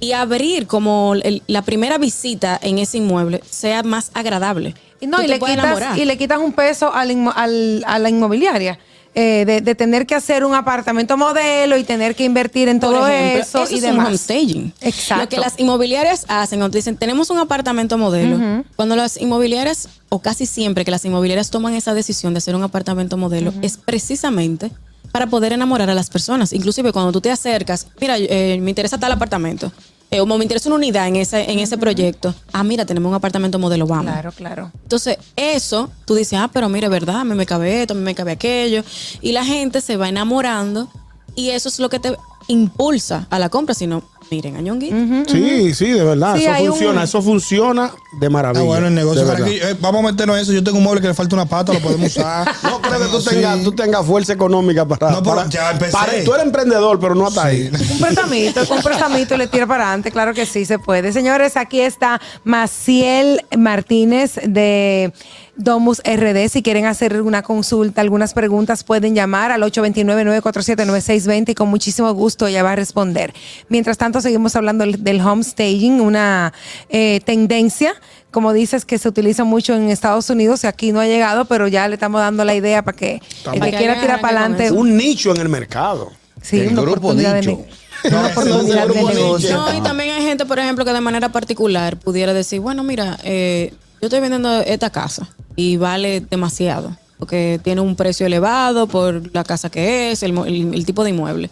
y 0.00 0.10
abrir 0.14 0.66
como 0.66 1.14
el- 1.14 1.44
la 1.46 1.62
primera 1.62 1.96
visita 1.96 2.58
en 2.60 2.80
ese 2.80 2.98
inmueble 2.98 3.40
sea 3.48 3.84
más 3.84 4.10
agradable. 4.14 4.74
Y 5.00 5.06
no, 5.06 5.22
y 5.22 5.28
le, 5.28 5.38
quitas, 5.38 5.96
y 5.96 6.04
le 6.04 6.18
quitan 6.18 6.40
un 6.40 6.52
peso 6.52 6.92
al 6.92 7.10
inmo- 7.12 7.32
al- 7.36 7.84
a 7.86 8.00
la 8.00 8.08
inmobiliaria. 8.08 8.80
Eh, 9.14 9.44
de, 9.46 9.60
de 9.60 9.74
tener 9.74 10.06
que 10.06 10.14
hacer 10.14 10.44
un 10.44 10.54
apartamento 10.54 11.16
modelo 11.16 11.76
y 11.76 11.84
tener 11.84 12.14
que 12.14 12.24
invertir 12.24 12.68
en 12.68 12.80
todo 12.80 13.06
ejemplo, 13.06 13.62
eso, 13.62 13.70
y 13.70 13.76
es 13.76 13.82
demás. 13.82 13.98
un 13.98 14.06
home 14.06 14.18
staging. 14.18 14.72
Exacto. 14.80 15.22
Lo 15.24 15.28
que 15.28 15.36
las 15.38 15.58
inmobiliarias 15.58 16.24
hacen, 16.28 16.60
cuando 16.60 16.76
dicen, 16.76 16.96
tenemos 16.96 17.28
un 17.30 17.38
apartamento 17.38 17.98
modelo, 17.98 18.64
cuando 18.76 18.96
las 18.96 19.20
inmobiliarias, 19.20 19.88
o 20.08 20.20
casi 20.20 20.46
siempre 20.46 20.84
que 20.84 20.90
las 20.90 21.04
inmobiliarias 21.04 21.50
toman 21.50 21.74
esa 21.74 21.92
decisión 21.94 22.32
de 22.32 22.38
hacer 22.38 22.54
un 22.56 22.62
apartamento 22.62 23.16
modelo, 23.16 23.52
es 23.62 23.76
precisamente 23.76 24.70
para 25.12 25.26
poder 25.26 25.52
enamorar 25.52 25.90
a 25.90 25.94
las 25.94 26.08
personas. 26.08 26.54
Inclusive 26.54 26.90
cuando 26.90 27.12
tú 27.12 27.20
te 27.20 27.30
acercas, 27.30 27.86
mira, 28.00 28.16
eh, 28.18 28.58
me 28.62 28.70
interesa 28.70 28.96
tal 28.96 29.12
apartamento. 29.12 29.70
Eh, 30.12 30.20
o 30.20 30.26
me 30.26 30.44
interesa 30.44 30.68
una 30.68 30.76
unidad 30.76 31.08
en 31.08 31.16
ese, 31.16 31.50
en 31.50 31.58
ese 31.58 31.78
proyecto. 31.78 32.34
Ah, 32.52 32.62
mira, 32.62 32.84
tenemos 32.84 33.08
un 33.08 33.14
apartamento 33.14 33.58
modelo, 33.58 33.86
vamos. 33.86 34.12
Claro, 34.12 34.30
claro. 34.32 34.70
Entonces, 34.82 35.16
eso, 35.36 35.90
tú 36.04 36.14
dices, 36.14 36.38
ah, 36.38 36.50
pero 36.52 36.68
mire, 36.68 36.88
¿verdad? 36.88 37.20
A 37.20 37.24
mí 37.24 37.34
me 37.34 37.46
cabe 37.46 37.80
esto, 37.80 37.94
a 37.94 37.96
mí 37.96 38.02
me 38.02 38.14
cabe 38.14 38.32
aquello. 38.32 38.84
Y 39.22 39.32
la 39.32 39.42
gente 39.42 39.80
se 39.80 39.96
va 39.96 40.10
enamorando 40.10 40.88
y 41.34 41.48
eso 41.48 41.70
es 41.70 41.78
lo 41.78 41.88
que 41.88 41.98
te 41.98 42.14
impulsa 42.48 43.26
a 43.30 43.38
la 43.38 43.48
compra. 43.48 43.74
Si 43.74 43.86
no, 43.86 44.02
miren, 44.32 44.56
a 44.56 44.62
Ñongui. 44.62 45.24
Sí, 45.28 45.74
sí, 45.74 45.90
de 45.90 46.02
verdad. 46.02 46.36
Sí, 46.36 46.44
eso 46.46 46.62
un- 46.62 46.68
funciona, 46.70 47.02
eso 47.02 47.20
funciona 47.20 47.92
de 48.12 48.30
maravilla. 48.30 48.62
Ah, 48.62 48.66
bueno, 48.66 48.86
el 48.86 48.94
negocio. 48.94 49.26
para 49.26 49.46
eh, 49.46 49.76
vamos 49.78 50.02
a 50.02 50.10
meternos 50.10 50.36
en 50.36 50.42
eso. 50.42 50.52
Yo 50.54 50.64
tengo 50.64 50.78
un 50.78 50.84
mueble 50.84 51.02
que 51.02 51.08
le 51.08 51.12
falta 51.14 51.36
una 51.36 51.44
pata, 51.44 51.74
lo 51.74 51.80
podemos 51.80 52.08
usar. 52.16 52.50
No 52.62 52.80
creo 52.80 52.98
que 52.98 53.06
tú 53.08 53.20
Sí. 53.20 53.28
tengas, 53.30 53.62
tú 53.62 53.72
tengas 53.72 54.06
fuerza 54.06 54.32
económica 54.32 54.86
para. 54.88 55.10
No, 55.10 55.22
pero 55.22 55.36
para- 55.36 55.48
ya 55.50 55.70
empecé. 55.72 55.92
para- 55.92 56.24
tú 56.24 56.32
eres 56.32 56.46
emprendedor, 56.46 56.98
pero 56.98 57.14
no 57.14 57.26
hasta 57.26 57.44
ahí. 57.44 57.70
Un 57.92 57.98
prestamito, 58.00 58.66
con 58.66 58.78
un 58.78 58.82
prestamito 58.82 59.34
y 59.34 59.38
le 59.38 59.46
tira 59.48 59.66
para 59.66 59.84
adelante, 59.84 60.10
claro 60.10 60.32
que 60.32 60.46
sí 60.46 60.64
se 60.64 60.78
puede. 60.78 61.12
Señores, 61.12 61.58
aquí 61.58 61.80
está 61.80 62.18
Maciel 62.44 63.44
Martínez 63.58 64.36
de 64.46 65.12
Domus 65.56 66.00
RD. 66.04 66.48
Si 66.48 66.62
quieren 66.62 66.86
hacer 66.86 67.20
una 67.22 67.42
consulta, 67.42 68.00
algunas 68.00 68.32
preguntas, 68.32 68.84
pueden 68.84 69.14
llamar 69.14 69.52
al 69.52 69.62
829-947-9620 69.62 71.50
y 71.50 71.54
con 71.54 71.68
muchísimo 71.68 72.12
gusto 72.14 72.46
ella 72.46 72.62
va 72.62 72.72
a 72.72 72.76
responder. 72.76 73.32
Mientras 73.68 73.98
tanto, 73.98 74.20
seguimos 74.20 74.56
hablando 74.56 74.84
del- 74.84 75.02
del 75.04 75.20
home 75.20 75.44
staging, 75.44 76.00
una 76.00 76.52
eh, 76.88 77.20
tendencia. 77.24 77.94
Como 78.30 78.52
dices, 78.54 78.86
que 78.86 78.98
se 78.98 79.08
utiliza 79.08 79.44
mucho 79.44 79.74
en 79.74 79.90
Estados 79.90 80.30
Unidos 80.30 80.64
y 80.64 80.66
aquí 80.66 80.90
no 80.90 81.00
ha 81.00 81.06
llegado, 81.06 81.44
pero 81.44 81.68
ya 81.68 81.86
le 81.86 81.94
estamos 81.94 82.20
dando 82.20 82.44
la 82.46 82.54
idea 82.54 82.82
para 82.82 82.96
que 82.96 83.20
el 83.52 83.60
que 83.60 83.70
quiera 83.76 84.00
tirar 84.00 84.20
para 84.22 84.40
adelante. 84.40 84.70
Un 84.72 84.96
nicho 84.96 85.32
en 85.34 85.40
el 85.42 85.50
mercado. 85.50 86.10
Sí, 86.40 86.60
El 86.60 86.72
una 86.72 86.80
grupo 86.82 87.08
oportunidad 87.08 87.34
nicho. 87.40 87.62
de 88.02 89.14
negocio. 89.14 89.54
No, 89.56 89.76
y 89.76 89.80
también 89.82 90.14
hay 90.14 90.22
gente, 90.22 90.46
por 90.46 90.58
ejemplo, 90.58 90.84
que 90.84 90.92
de 90.92 91.00
manera 91.02 91.28
particular 91.28 91.98
pudiera 91.98 92.32
decir, 92.32 92.58
bueno, 92.60 92.82
mira, 92.82 93.18
eh, 93.22 93.72
yo 94.00 94.06
estoy 94.08 94.18
vendiendo 94.20 94.60
esta 94.62 94.90
casa 94.90 95.28
y 95.56 95.76
vale 95.76 96.20
demasiado, 96.20 96.96
porque 97.18 97.60
tiene 97.62 97.80
un 97.80 97.96
precio 97.96 98.26
elevado 98.26 98.86
por 98.86 99.34
la 99.34 99.44
casa 99.44 99.70
que 99.70 100.10
es, 100.12 100.22
el, 100.22 100.32
mo- 100.32 100.44
el- 100.46 100.74
el 100.74 100.84
tipo 100.86 101.04
de 101.04 101.10
inmueble. 101.10 101.50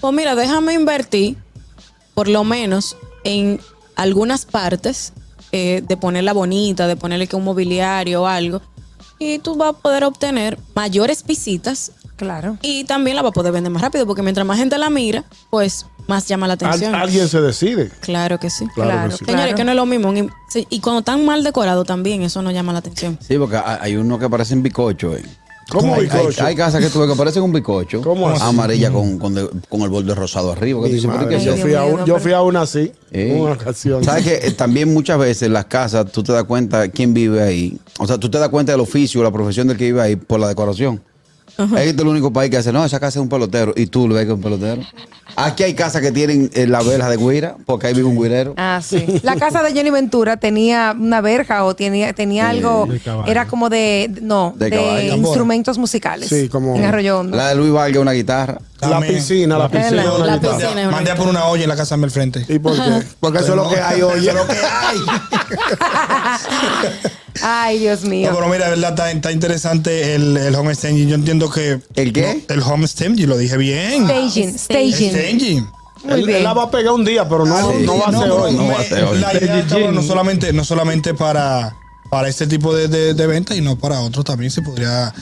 Pues 0.00 0.12
mira, 0.14 0.34
déjame 0.34 0.74
invertir, 0.74 1.36
por 2.14 2.28
lo 2.28 2.44
menos, 2.44 2.96
en 3.24 3.60
algunas 3.96 4.44
partes, 4.44 5.12
eh, 5.52 5.82
de 5.86 5.96
ponerla 5.96 6.32
bonita, 6.32 6.86
de 6.86 6.96
ponerle 6.96 7.26
que 7.26 7.36
un 7.36 7.44
mobiliario 7.44 8.22
o 8.22 8.26
algo, 8.26 8.60
y 9.18 9.38
tú 9.38 9.54
vas 9.56 9.70
a 9.70 9.78
poder 9.78 10.04
obtener 10.04 10.58
mayores 10.74 11.24
visitas 11.24 11.92
Claro. 12.16 12.58
y 12.62 12.84
también 12.84 13.16
la 13.16 13.22
vas 13.22 13.30
a 13.30 13.32
poder 13.34 13.52
vender 13.52 13.72
más 13.72 13.82
rápido, 13.82 14.06
porque 14.06 14.22
mientras 14.22 14.46
más 14.46 14.58
gente 14.58 14.76
la 14.78 14.90
mira, 14.90 15.24
pues 15.50 15.86
más 16.06 16.26
llama 16.28 16.46
la 16.46 16.54
Al- 16.54 16.64
atención. 16.66 16.94
alguien 16.94 17.28
se 17.28 17.40
decide. 17.40 17.90
Claro 18.00 18.38
que 18.38 18.50
sí. 18.50 18.66
Claro, 18.74 18.90
Claro, 18.90 19.10
que 19.10 19.16
sí. 19.16 19.24
Señores, 19.24 19.54
que 19.54 19.64
no 19.64 19.70
es 19.72 19.76
lo 19.76 19.86
mismo. 19.86 20.08
un- 20.10 20.30
Y 20.70 20.80
cuando 20.80 21.00
están 21.00 21.24
mal 21.24 21.42
decorados 21.42 21.86
también, 21.86 22.22
eso 22.22 22.42
no 22.42 22.50
llama 22.50 22.72
la 22.72 22.78
atención. 22.80 23.18
Sí, 23.26 23.36
porque 23.38 23.56
hay 23.56 23.96
unos 23.96 24.18
que 24.20 24.28
parecen 24.28 24.62
bicocho. 24.62 25.16
eh. 25.16 25.22
¿Cómo 25.70 25.94
Hay, 25.94 26.02
bizcocho? 26.02 26.42
hay- 26.42 26.48
hay 26.48 26.56
casas 26.56 26.82
que 26.84 26.90
tú 26.90 27.00
ves 27.00 27.08
que 27.10 27.16
parecen 27.16 27.42
un 27.42 27.50
bicocho. 27.50 28.02
¿Cómo 28.02 28.28
así? 28.28 28.42
Amarilla 28.44 28.90
con, 28.92 29.18
con, 29.18 29.34
de- 29.34 29.48
con 29.70 29.80
el 29.80 29.88
borde 29.88 30.14
rosado 30.14 30.52
arriba. 30.52 30.80
que 30.82 30.88
tú 30.88 30.90
Mi 30.90 30.94
dices, 30.96 31.06
¿pero 31.10 31.22
madre, 31.22 31.30
qué 31.30 31.36
es 31.36 31.44
yo, 31.44 31.56
fui 31.56 31.74
a 31.74 31.84
un- 31.84 32.04
yo 32.04 32.18
fui 32.18 32.32
a 32.34 32.42
una 32.42 32.60
así, 32.60 32.92
Eh. 33.10 33.34
una 33.40 33.52
ocasión. 33.52 34.04
¿Sabes 34.04 34.24
que 34.24 34.50
también 34.50 34.92
muchas 34.92 35.18
veces 35.18 35.48
las 35.48 35.64
casas 35.64 36.12
tú 36.12 36.22
te 36.22 36.32
das 36.32 36.44
cuenta 36.44 36.86
quién 36.88 37.14
vive 37.14 37.42
ahí? 37.42 37.78
O 37.98 38.06
sea, 38.06 38.18
tú 38.18 38.30
te 38.30 38.38
das 38.38 38.50
cuenta 38.50 38.72
del 38.72 38.82
oficio, 38.82 39.22
la 39.22 39.30
profesión 39.32 39.66
del 39.66 39.78
que 39.78 39.84
vive 39.84 40.02
ahí 40.02 40.16
por 40.16 40.38
la 40.38 40.48
decoración. 40.48 41.00
Este 41.56 41.90
es 41.90 41.98
el 41.98 42.06
único 42.08 42.32
país 42.32 42.50
que 42.50 42.56
hace, 42.56 42.72
no, 42.72 42.84
esa 42.84 42.98
casa 42.98 43.18
es 43.18 43.22
un 43.22 43.28
pelotero. 43.28 43.72
Y 43.76 43.86
tú 43.86 44.08
lo 44.08 44.14
ves 44.14 44.24
que 44.24 44.32
es 44.32 44.36
un 44.36 44.42
pelotero. 44.42 44.82
Aquí 45.36 45.62
hay 45.62 45.74
casas 45.74 46.02
que 46.02 46.12
tienen 46.12 46.50
eh, 46.54 46.66
la 46.66 46.82
verja 46.82 47.08
de 47.08 47.16
guira, 47.16 47.56
porque 47.66 47.86
ahí 47.86 47.94
vive 47.94 48.06
un 48.06 48.20
guirero. 48.20 48.54
Ah, 48.56 48.80
sí. 48.84 49.04
La 49.22 49.36
casa 49.36 49.62
de 49.62 49.72
Jenny 49.72 49.90
Ventura 49.90 50.36
tenía 50.36 50.94
una 50.98 51.20
verja 51.20 51.64
o 51.64 51.74
tenía, 51.74 52.12
tenía 52.12 52.50
algo, 52.50 52.88
era 53.26 53.46
como 53.46 53.68
de, 53.70 54.10
no, 54.20 54.52
De 54.56 55.12
instrumentos 55.16 55.78
musicales. 55.78 56.28
Sí, 56.28 56.48
como- 56.48 56.76
En 56.76 56.84
Arroyo 56.84 57.18
Hondo. 57.20 57.36
La 57.36 57.48
de 57.48 57.54
Luis 57.56 57.72
Vargas, 57.72 58.00
una 58.02 58.12
guitarra. 58.12 58.58
la 58.80 59.00
piscina, 59.00 59.56
la 59.58 59.68
piscina. 59.68 60.02
La- 60.04 60.12
una 60.12 60.26
la 60.26 60.36
guitarra. 60.36 60.56
piscina. 60.58 60.80
es 60.82 60.86
una 60.88 60.96
Mandé 60.96 61.10
a 61.10 61.16
por 61.16 61.28
una 61.28 61.46
olla 61.46 61.62
en 61.62 61.68
la 61.68 61.76
casa 61.76 61.96
de 61.96 62.04
al 62.04 62.10
frente. 62.10 62.44
¿Y 62.48 62.58
por 62.58 62.74
qué? 62.74 63.02
Porque 63.20 63.38
eso 63.38 63.50
es 63.50 63.56
lo 63.56 63.68
que 63.70 63.80
hay 63.80 64.02
hoy. 64.02 64.20
Eso 64.20 64.30
es 64.30 64.34
lo 64.36 64.46
que 64.46 64.56
hay. 64.56 64.98
Ay, 67.42 67.78
Dios 67.80 68.04
mío. 68.04 68.30
No, 68.30 68.36
pero 68.38 68.48
mira, 68.50 68.68
verdad 68.70 68.90
está, 68.90 69.10
está 69.10 69.32
interesante 69.32 70.14
el, 70.14 70.36
el 70.36 70.54
home 70.54 70.74
staging. 70.74 71.08
Yo 71.08 71.14
entiendo 71.14 71.50
que. 71.50 71.80
¿El 71.96 72.12
qué? 72.12 72.44
No, 72.48 72.54
el 72.54 72.60
home 72.62 72.86
staging, 72.86 73.28
lo 73.28 73.36
dije 73.36 73.56
bien. 73.56 74.04
Staging, 74.06 74.58
staging. 74.58 75.10
Staging. 75.10 75.66
Muy 76.04 76.14
Él, 76.20 76.26
bien. 76.26 76.38
él 76.38 76.44
la 76.44 76.52
va 76.52 76.64
a 76.64 76.70
pegar 76.70 76.92
un 76.92 77.04
día, 77.04 77.26
pero 77.28 77.46
no, 77.46 77.56
Ah, 77.56 77.72
sí. 77.76 77.84
no 77.86 77.98
va 77.98 78.06
a 78.08 78.12
ser 78.12 78.30
hoy. 78.30 78.52
no 78.54 78.66
va 78.66 78.78
a 78.78 78.84
ser 78.84 79.04
hoy. 79.04 79.18
La 79.18 79.32
idea 79.34 79.58
está, 79.60 79.74
bueno, 79.76 79.92
no 79.92 80.02
solamente, 80.02 80.52
no 80.52 80.62
solamente 80.64 81.14
para, 81.14 81.74
para 82.10 82.28
este 82.28 82.46
tipo 82.46 82.74
de, 82.74 82.88
de, 82.88 83.14
de 83.14 83.26
ventas, 83.26 83.56
y 83.56 83.60
no 83.62 83.76
para 83.76 84.00
otros 84.00 84.24
también 84.24 84.50
se 84.50 84.60
podría 84.62 85.12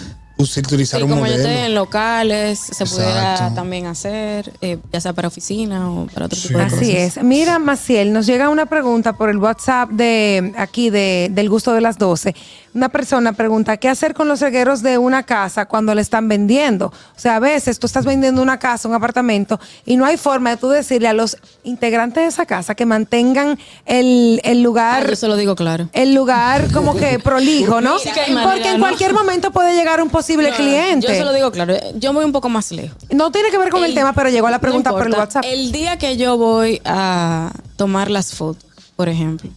utilizar 0.42 0.98
Sí, 1.00 1.04
un 1.04 1.10
como 1.10 1.26
yo 1.26 1.32
modelo. 1.32 1.48
estoy 1.48 1.64
en 1.66 1.74
locales, 1.74 2.58
se 2.58 2.84
pudiera 2.86 3.52
también 3.54 3.86
hacer, 3.86 4.52
eh, 4.60 4.78
ya 4.92 5.00
sea 5.00 5.12
para 5.12 5.28
oficina 5.28 5.90
o 5.90 6.06
para 6.06 6.26
otro 6.26 6.38
tipo 6.40 6.58
de 6.58 6.64
cosas. 6.64 6.78
Así 6.78 6.96
es. 6.96 7.22
Mira, 7.22 7.58
Maciel, 7.58 8.12
nos 8.12 8.26
llega 8.26 8.48
una 8.48 8.66
pregunta 8.66 9.14
por 9.14 9.30
el 9.30 9.38
WhatsApp 9.38 9.90
de 9.90 10.52
aquí 10.56 10.90
de, 10.90 11.28
del 11.32 11.48
gusto 11.48 11.72
de 11.72 11.80
las 11.80 11.98
12. 11.98 12.34
Una 12.74 12.88
persona 12.88 13.34
pregunta, 13.34 13.76
¿qué 13.76 13.90
hacer 13.90 14.14
con 14.14 14.28
los 14.28 14.40
regueros 14.40 14.82
de 14.82 14.96
una 14.96 15.24
casa 15.24 15.66
cuando 15.66 15.94
le 15.94 16.00
están 16.00 16.26
vendiendo? 16.26 16.86
O 16.86 17.18
sea, 17.20 17.36
a 17.36 17.38
veces 17.38 17.78
tú 17.78 17.86
estás 17.86 18.06
vendiendo 18.06 18.40
una 18.40 18.58
casa, 18.58 18.88
un 18.88 18.94
apartamento, 18.94 19.60
y 19.84 19.96
no 19.96 20.06
hay 20.06 20.16
forma 20.16 20.50
de 20.50 20.56
tú 20.56 20.70
decirle 20.70 21.08
a 21.08 21.12
los 21.12 21.36
integrantes 21.64 22.22
de 22.22 22.28
esa 22.28 22.46
casa 22.46 22.74
que 22.74 22.86
mantengan 22.86 23.58
el, 23.84 24.40
el 24.44 24.58
Ah, 24.62 24.62
lugar 24.62 25.08
yo 25.10 25.16
se 25.16 25.28
lo 25.28 25.36
digo 25.36 25.54
claro. 25.54 25.88
el 25.92 26.14
lugar 26.14 26.72
como 26.72 26.94
que 26.96 27.18
prolijo, 27.22 27.82
¿no? 27.82 27.98
Sí 27.98 28.08
que 28.10 28.20
hay 28.20 28.32
manera, 28.32 28.52
Porque 28.54 28.68
en 28.70 28.80
¿no? 28.80 28.86
cualquier 28.86 29.12
momento 29.12 29.50
puede 29.50 29.74
llegar 29.74 30.00
un 30.02 30.08
posible 30.08 30.31
No, 30.36 30.56
cliente. 30.56 31.06
Yo 31.06 31.12
se 31.14 31.24
lo 31.24 31.32
digo 31.32 31.50
claro. 31.50 31.74
Yo 31.96 32.12
voy 32.12 32.24
un 32.24 32.32
poco 32.32 32.48
más 32.48 32.70
lejos. 32.72 32.96
No 33.10 33.30
tiene 33.30 33.50
que 33.50 33.58
ver 33.58 33.70
con 33.70 33.84
el, 33.84 33.94
tema, 33.94 34.12
pero 34.12 34.28
llegó 34.28 34.48
la 34.50 34.58
pregunta 34.58 34.90
no 34.90 34.96
por 34.96 35.06
el. 35.06 35.12
WhatsApp. 35.14 35.44
El 35.46 35.72
día 35.72 35.98
que 35.98 36.16
yo 36.16 36.36
voy 36.36 36.80
a 36.84 37.52
tomar 37.76 38.10
las 38.10 38.34
fotos, 38.34 38.64
por 38.96 39.08
ejemplo, 39.08 39.50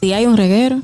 si 0.00 0.12
hay 0.12 0.26
un 0.26 0.36
reguero, 0.36 0.80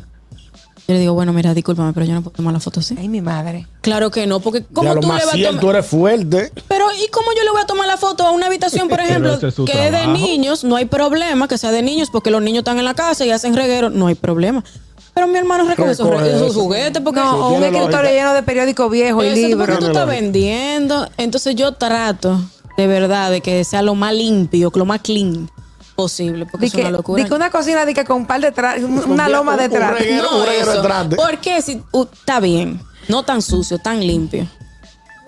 yo 0.88 0.94
le 0.94 1.00
digo, 1.00 1.12
bueno, 1.12 1.34
mira, 1.34 1.52
discúlpame, 1.52 1.92
pero 1.92 2.06
yo 2.06 2.14
no 2.14 2.22
puedo 2.22 2.34
tomar 2.34 2.54
la 2.54 2.60
foto 2.60 2.80
así. 2.80 2.96
Ay, 2.98 3.08
mi 3.08 3.20
madre. 3.20 3.66
Claro 3.82 4.10
que 4.10 4.26
no, 4.26 4.40
porque 4.40 4.60
Ya 4.60 4.66
¿cómo 4.72 4.94
lo 4.94 5.00
tú 5.00 5.08
le 5.08 5.12
vas 5.12 5.28
a 5.28 5.36
tomar? 5.36 5.60
tú 5.60 5.70
eres 5.70 5.86
fuerte. 5.86 6.50
Pero 6.66 6.86
¿y 6.94 7.08
cómo 7.08 7.26
yo 7.36 7.44
le 7.44 7.50
voy 7.50 7.60
a 7.60 7.66
tomar 7.66 7.86
la 7.86 7.98
foto 7.98 8.26
a 8.26 8.30
una 8.30 8.46
habitación, 8.46 8.88
por 8.88 8.98
ejemplo, 9.02 9.34
es 9.34 9.54
que 9.54 9.86
es 9.86 9.92
de 9.92 10.06
niños? 10.06 10.64
No 10.64 10.76
hay 10.76 10.86
problema 10.86 11.46
que 11.46 11.58
sea 11.58 11.72
de 11.72 11.82
niños 11.82 12.08
porque 12.10 12.30
los 12.30 12.40
niños 12.40 12.60
están 12.60 12.78
en 12.78 12.86
la 12.86 12.94
casa 12.94 13.26
y 13.26 13.30
hacen 13.30 13.54
reguero, 13.54 13.90
no 13.90 14.06
hay 14.06 14.14
problema. 14.14 14.64
Pero 15.18 15.26
mi 15.32 15.38
hermano 15.38 15.64
recoge 15.64 15.90
esos, 15.90 16.06
esos 16.22 16.50
eso. 16.50 16.60
juguetes 16.60 17.02
porque 17.02 17.18
No, 17.18 17.46
o 17.48 17.48
un 17.50 17.62
escritorio 17.64 17.90
lógica. 17.96 18.10
lleno 18.12 18.34
de 18.34 18.42
periódicos 18.44 18.88
viejos 18.90 19.24
y 19.24 19.26
Eso, 19.28 19.34
¿tú 19.50 19.56
por 19.58 19.66
qué 19.66 19.72
libros. 19.72 19.78
tú 19.80 19.86
estás 19.86 20.06
vendiendo? 20.06 21.08
Entonces 21.16 21.56
yo 21.56 21.72
trato 21.72 22.40
de 22.76 22.86
verdad 22.86 23.30
de 23.32 23.40
que 23.40 23.64
sea 23.64 23.82
lo 23.82 23.96
más 23.96 24.14
limpio, 24.14 24.70
lo 24.74 24.84
más 24.84 25.00
clean 25.00 25.50
posible, 25.96 26.46
porque 26.46 26.66
es 26.66 26.74
una 26.74 26.90
locura. 26.92 27.20
di 27.24 27.28
que 27.28 27.34
una 27.34 27.50
cocina 27.50 27.84
di 27.84 27.94
que 27.94 28.04
con 28.04 28.18
un 28.18 28.26
par 28.26 28.40
de 28.40 28.54
tra- 28.54 28.76
una 28.84 29.26
Un- 29.26 29.32
loma 29.32 29.52
un- 29.54 29.58
de 29.58 29.64
un 29.64 29.70
trato. 29.72 29.96
reguero. 29.98 30.22
no, 30.30 30.38
un 30.38 30.46
reguero 30.46 30.70
eso. 30.70 30.82
detrás 30.82 31.10
de- 31.10 31.16
Porque 31.16 31.60
si 31.62 31.82
uh, 31.90 32.06
está 32.12 32.38
bien, 32.38 32.80
no 33.08 33.24
tan 33.24 33.42
sucio, 33.42 33.78
tan 33.80 33.98
limpio. 34.06 34.46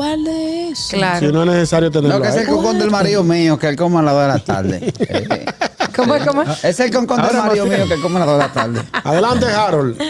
¿Cuál 0.01 0.25
de 0.25 0.71
eso? 0.71 0.97
Claro. 0.97 1.27
Si 1.27 1.31
no 1.31 1.43
es 1.43 1.49
necesario 1.51 1.91
tenerlo 1.91 2.17
No, 2.17 2.23
que 2.23 2.29
es 2.31 2.37
el 2.37 2.47
concón 2.47 2.79
del 2.79 2.91
marido 2.91 3.23
mío, 3.23 3.59
que 3.59 3.69
él 3.69 3.77
come 3.77 3.99
a 3.99 4.03
las 4.03 4.15
2 4.15 4.23
de 4.23 4.29
la 4.29 4.39
tarde. 4.39 4.95
¿Cómo 5.95 6.15
es? 6.15 6.27
¿Cómo 6.27 6.41
es? 6.41 6.65
es 6.65 6.81
el 6.81 6.91
concón 6.91 7.21
del 7.21 7.37
marido 7.37 7.67
mío 7.67 7.87
que 7.87 7.93
él 7.93 8.01
come 8.01 8.17
a 8.17 8.21
las 8.21 8.29
2 8.29 8.39
de 8.39 8.43
la 8.43 8.53
tarde. 8.55 8.81
Adelante, 9.05 9.45
Harold. 9.45 10.01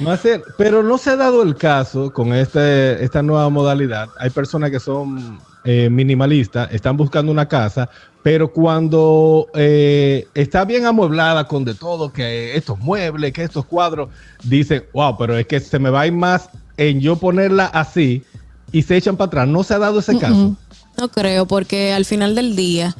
Marcel, 0.00 0.42
pero 0.56 0.82
no 0.82 0.98
se 0.98 1.10
ha 1.10 1.16
dado 1.16 1.44
el 1.44 1.54
caso 1.54 2.12
con 2.12 2.34
este, 2.34 3.04
esta 3.04 3.22
nueva 3.22 3.48
modalidad. 3.48 4.08
Hay 4.18 4.30
personas 4.30 4.72
que 4.72 4.80
son 4.80 5.38
eh, 5.62 5.88
minimalistas, 5.88 6.72
están 6.72 6.96
buscando 6.96 7.30
una 7.30 7.46
casa, 7.46 7.88
pero 8.24 8.52
cuando 8.52 9.46
eh, 9.54 10.26
está 10.34 10.64
bien 10.64 10.84
amueblada 10.84 11.46
con 11.46 11.64
de 11.64 11.74
todo, 11.74 12.12
que 12.12 12.56
estos 12.56 12.76
muebles, 12.80 13.32
que 13.32 13.44
estos 13.44 13.64
cuadros, 13.66 14.08
dicen, 14.42 14.82
wow, 14.92 15.16
pero 15.16 15.38
es 15.38 15.46
que 15.46 15.60
se 15.60 15.78
me 15.78 15.90
va 15.90 16.00
a 16.00 16.06
ir 16.08 16.12
más 16.12 16.50
en 16.76 17.00
yo 17.00 17.14
ponerla 17.16 17.66
así 17.66 18.24
y 18.72 18.82
se 18.82 18.96
echan 18.96 19.16
para 19.16 19.26
atrás. 19.28 19.48
No 19.48 19.62
se 19.62 19.74
ha 19.74 19.78
dado 19.78 19.98
ese 20.00 20.18
caso. 20.18 20.56
No 20.98 21.08
creo, 21.08 21.46
porque 21.46 21.92
al 21.92 22.04
final 22.04 22.34
del 22.34 22.56
día, 22.56 22.94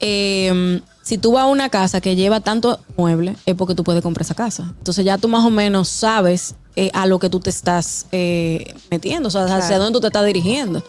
eh, 0.00 0.80
si 1.02 1.18
tú 1.18 1.32
vas 1.32 1.42
a 1.44 1.46
una 1.46 1.68
casa 1.68 2.00
que 2.00 2.16
lleva 2.16 2.40
tanto 2.40 2.80
mueble, 2.96 3.36
es 3.46 3.54
porque 3.54 3.74
tú 3.74 3.84
puedes 3.84 4.02
comprar 4.02 4.22
esa 4.22 4.34
casa. 4.34 4.72
Entonces 4.78 5.04
ya 5.04 5.18
tú 5.18 5.28
más 5.28 5.44
o 5.44 5.50
menos 5.50 5.88
sabes 5.88 6.54
eh, 6.76 6.90
a 6.94 7.06
lo 7.06 7.18
que 7.18 7.28
tú 7.30 7.40
te 7.40 7.50
estás 7.50 8.06
eh, 8.12 8.74
metiendo, 8.90 9.28
o 9.28 9.30
sea, 9.30 9.44
hacia 9.44 9.58
Claro. 9.68 9.84
dónde 9.84 9.96
tú 9.96 10.00
te 10.02 10.06
estás 10.08 10.24
dirigiendo. 10.26 10.82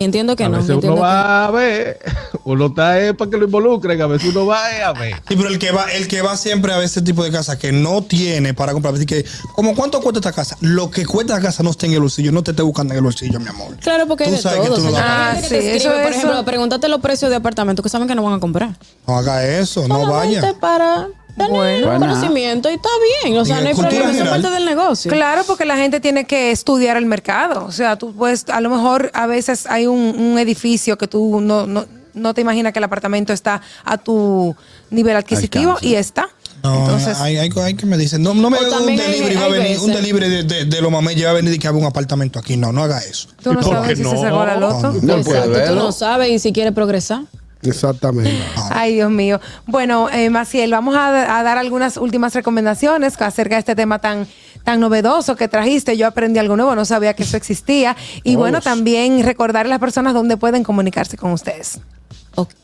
Entiendo 0.00 0.34
que 0.34 0.44
a 0.44 0.48
no. 0.48 0.56
veces 0.56 0.70
uno 0.70 0.80
que- 0.94 1.00
va 1.00 1.44
a 1.44 1.50
ver, 1.50 1.98
uno 2.44 2.66
está 2.68 2.92
ahí 2.92 3.12
para 3.12 3.30
que 3.30 3.36
lo 3.36 3.44
involucren, 3.44 4.00
a 4.00 4.06
veces 4.06 4.30
uno 4.34 4.46
va 4.46 4.74
eh, 4.74 4.82
a 4.82 4.92
ver. 4.94 5.14
Sí, 5.28 5.36
pero 5.36 5.48
el 5.48 5.58
que 5.58 5.72
va, 5.72 5.92
el 5.92 6.08
que 6.08 6.22
va 6.22 6.38
siempre 6.38 6.72
a 6.72 6.82
ese 6.82 7.02
tipo 7.02 7.22
de 7.22 7.30
casa 7.30 7.58
que 7.58 7.70
no 7.70 8.02
tiene 8.02 8.54
para 8.54 8.72
comprar, 8.72 8.94
así 8.94 9.04
que, 9.04 9.26
como 9.54 9.74
cuánto 9.74 10.00
cuesta 10.00 10.20
esta 10.20 10.32
casa, 10.32 10.56
lo 10.62 10.90
que 10.90 11.04
cuesta 11.04 11.34
la 11.34 11.42
casa 11.42 11.62
no 11.62 11.70
está 11.70 11.84
en 11.84 11.92
el 11.92 12.00
bolsillo, 12.00 12.32
no 12.32 12.42
te 12.42 12.52
esté 12.52 12.62
buscando 12.62 12.94
en 12.94 12.98
el 12.98 13.04
bolsillo, 13.04 13.38
mi 13.40 13.48
amor. 13.48 13.76
Claro, 13.76 14.06
porque 14.08 14.24
Tú 14.24 14.36
sabes 14.38 14.60
que 14.62 14.66
todo. 14.68 14.76
tú 14.78 14.84
no 14.84 14.90
que 14.92 14.96
Ah, 14.98 15.34
sí, 15.38 15.42
escribe, 15.42 15.76
eso- 15.76 15.90
por 15.90 16.00
eso- 16.00 16.08
ejemplo, 16.10 16.44
pregúntate 16.46 16.88
los 16.88 17.00
precios 17.02 17.30
de 17.30 17.36
apartamentos 17.36 17.82
que 17.82 17.90
saben 17.90 18.08
que 18.08 18.14
no 18.14 18.22
van 18.22 18.32
a 18.34 18.40
comprar. 18.40 18.70
No 19.06 19.18
haga 19.18 19.46
eso, 19.46 19.86
no 19.86 20.00
Solamente 20.00 20.40
vaya. 20.40 20.58
para 20.58 21.08
tener 21.46 21.84
Bueno. 21.84 21.98
conocimiento 22.06 22.70
y 22.70 22.74
está 22.74 22.88
bien. 23.24 23.38
O 23.38 23.44
sea, 23.44 23.60
no 23.60 23.68
hay 23.68 23.74
problema, 23.74 24.10
eso 24.10 24.24
es 24.24 24.28
parte 24.30 24.50
del 24.50 24.64
negocio. 24.64 25.10
Claro, 25.10 25.42
porque 25.46 25.64
la 25.64 25.76
gente 25.76 26.00
tiene 26.00 26.24
que 26.24 26.50
estudiar 26.50 26.96
el 26.96 27.06
mercado. 27.06 27.64
O 27.64 27.72
sea, 27.72 27.96
tú 27.96 28.12
puedes, 28.14 28.48
a 28.48 28.60
lo 28.60 28.70
mejor 28.70 29.10
a 29.14 29.26
veces 29.26 29.66
hay 29.66 29.86
un, 29.86 29.98
un 30.18 30.38
edificio 30.38 30.96
que 30.98 31.06
tú 31.08 31.40
no, 31.40 31.66
no, 31.66 31.86
no 32.14 32.34
te 32.34 32.40
imaginas 32.40 32.72
que 32.72 32.78
el 32.78 32.84
apartamento 32.84 33.32
está 33.32 33.60
a 33.84 33.98
tu 33.98 34.54
nivel 34.90 35.16
adquisitivo 35.16 35.72
Alcance. 35.72 35.86
y 35.88 35.94
está. 35.94 36.28
No, 36.62 36.80
Entonces, 36.80 37.18
hay, 37.18 37.38
hay, 37.38 37.50
hay 37.64 37.74
que 37.74 37.86
me 37.86 37.96
dicen, 37.96 38.22
no, 38.22 38.34
no 38.34 38.50
me 38.50 38.58
haga 38.58 38.80
un 38.80 38.94
delivery, 38.94 39.34
va 39.34 39.44
a 39.46 39.48
venir, 39.48 39.78
un 39.80 39.92
delivery 39.94 40.28
de, 40.28 40.42
de, 40.42 40.64
de 40.66 40.80
los 40.82 40.90
mamés, 40.92 41.16
ya 41.16 41.26
va 41.26 41.30
a 41.30 41.34
venir 41.36 41.54
y 41.54 41.58
que 41.58 41.66
haga 41.66 41.78
un 41.78 41.86
apartamento 41.86 42.38
aquí. 42.38 42.58
No, 42.58 42.70
no 42.70 42.82
haga 42.82 42.98
eso. 42.98 43.28
tú 43.42 43.54
no 43.54 43.60
¿Por 43.60 43.72
sabes 43.76 43.96
si 43.96 44.04
se 44.04 44.14
no? 44.14 44.20
sacó 44.20 44.44
la 44.44 44.56
loto. 44.58 44.92
No. 44.92 45.16
No 45.16 45.22
puede 45.24 45.38
Exacto, 45.38 45.68
tú 45.70 45.74
no 45.76 45.92
sabes 45.92 46.30
y 46.30 46.38
si 46.38 46.52
quieres 46.52 46.74
progresar. 46.74 47.22
Exactamente. 47.62 48.32
Ay, 48.70 48.94
Dios 48.94 49.10
mío. 49.10 49.40
Bueno, 49.66 50.08
eh, 50.10 50.30
Maciel, 50.30 50.70
vamos 50.70 50.96
a, 50.96 51.38
a 51.38 51.42
dar 51.42 51.58
algunas 51.58 51.96
últimas 51.96 52.34
recomendaciones 52.34 53.20
acerca 53.20 53.56
de 53.56 53.60
este 53.60 53.74
tema 53.76 53.98
tan, 53.98 54.26
tan 54.64 54.80
novedoso 54.80 55.36
que 55.36 55.46
trajiste. 55.48 55.96
Yo 55.96 56.06
aprendí 56.06 56.38
algo 56.38 56.56
nuevo, 56.56 56.74
no 56.74 56.84
sabía 56.84 57.14
que 57.14 57.22
eso 57.24 57.36
existía. 57.36 57.96
Y 58.24 58.36
bueno, 58.36 58.60
también 58.60 59.22
recordar 59.24 59.66
a 59.66 59.68
las 59.68 59.78
personas 59.78 60.14
dónde 60.14 60.36
pueden 60.36 60.64
comunicarse 60.64 61.16
con 61.16 61.32
ustedes. 61.32 61.80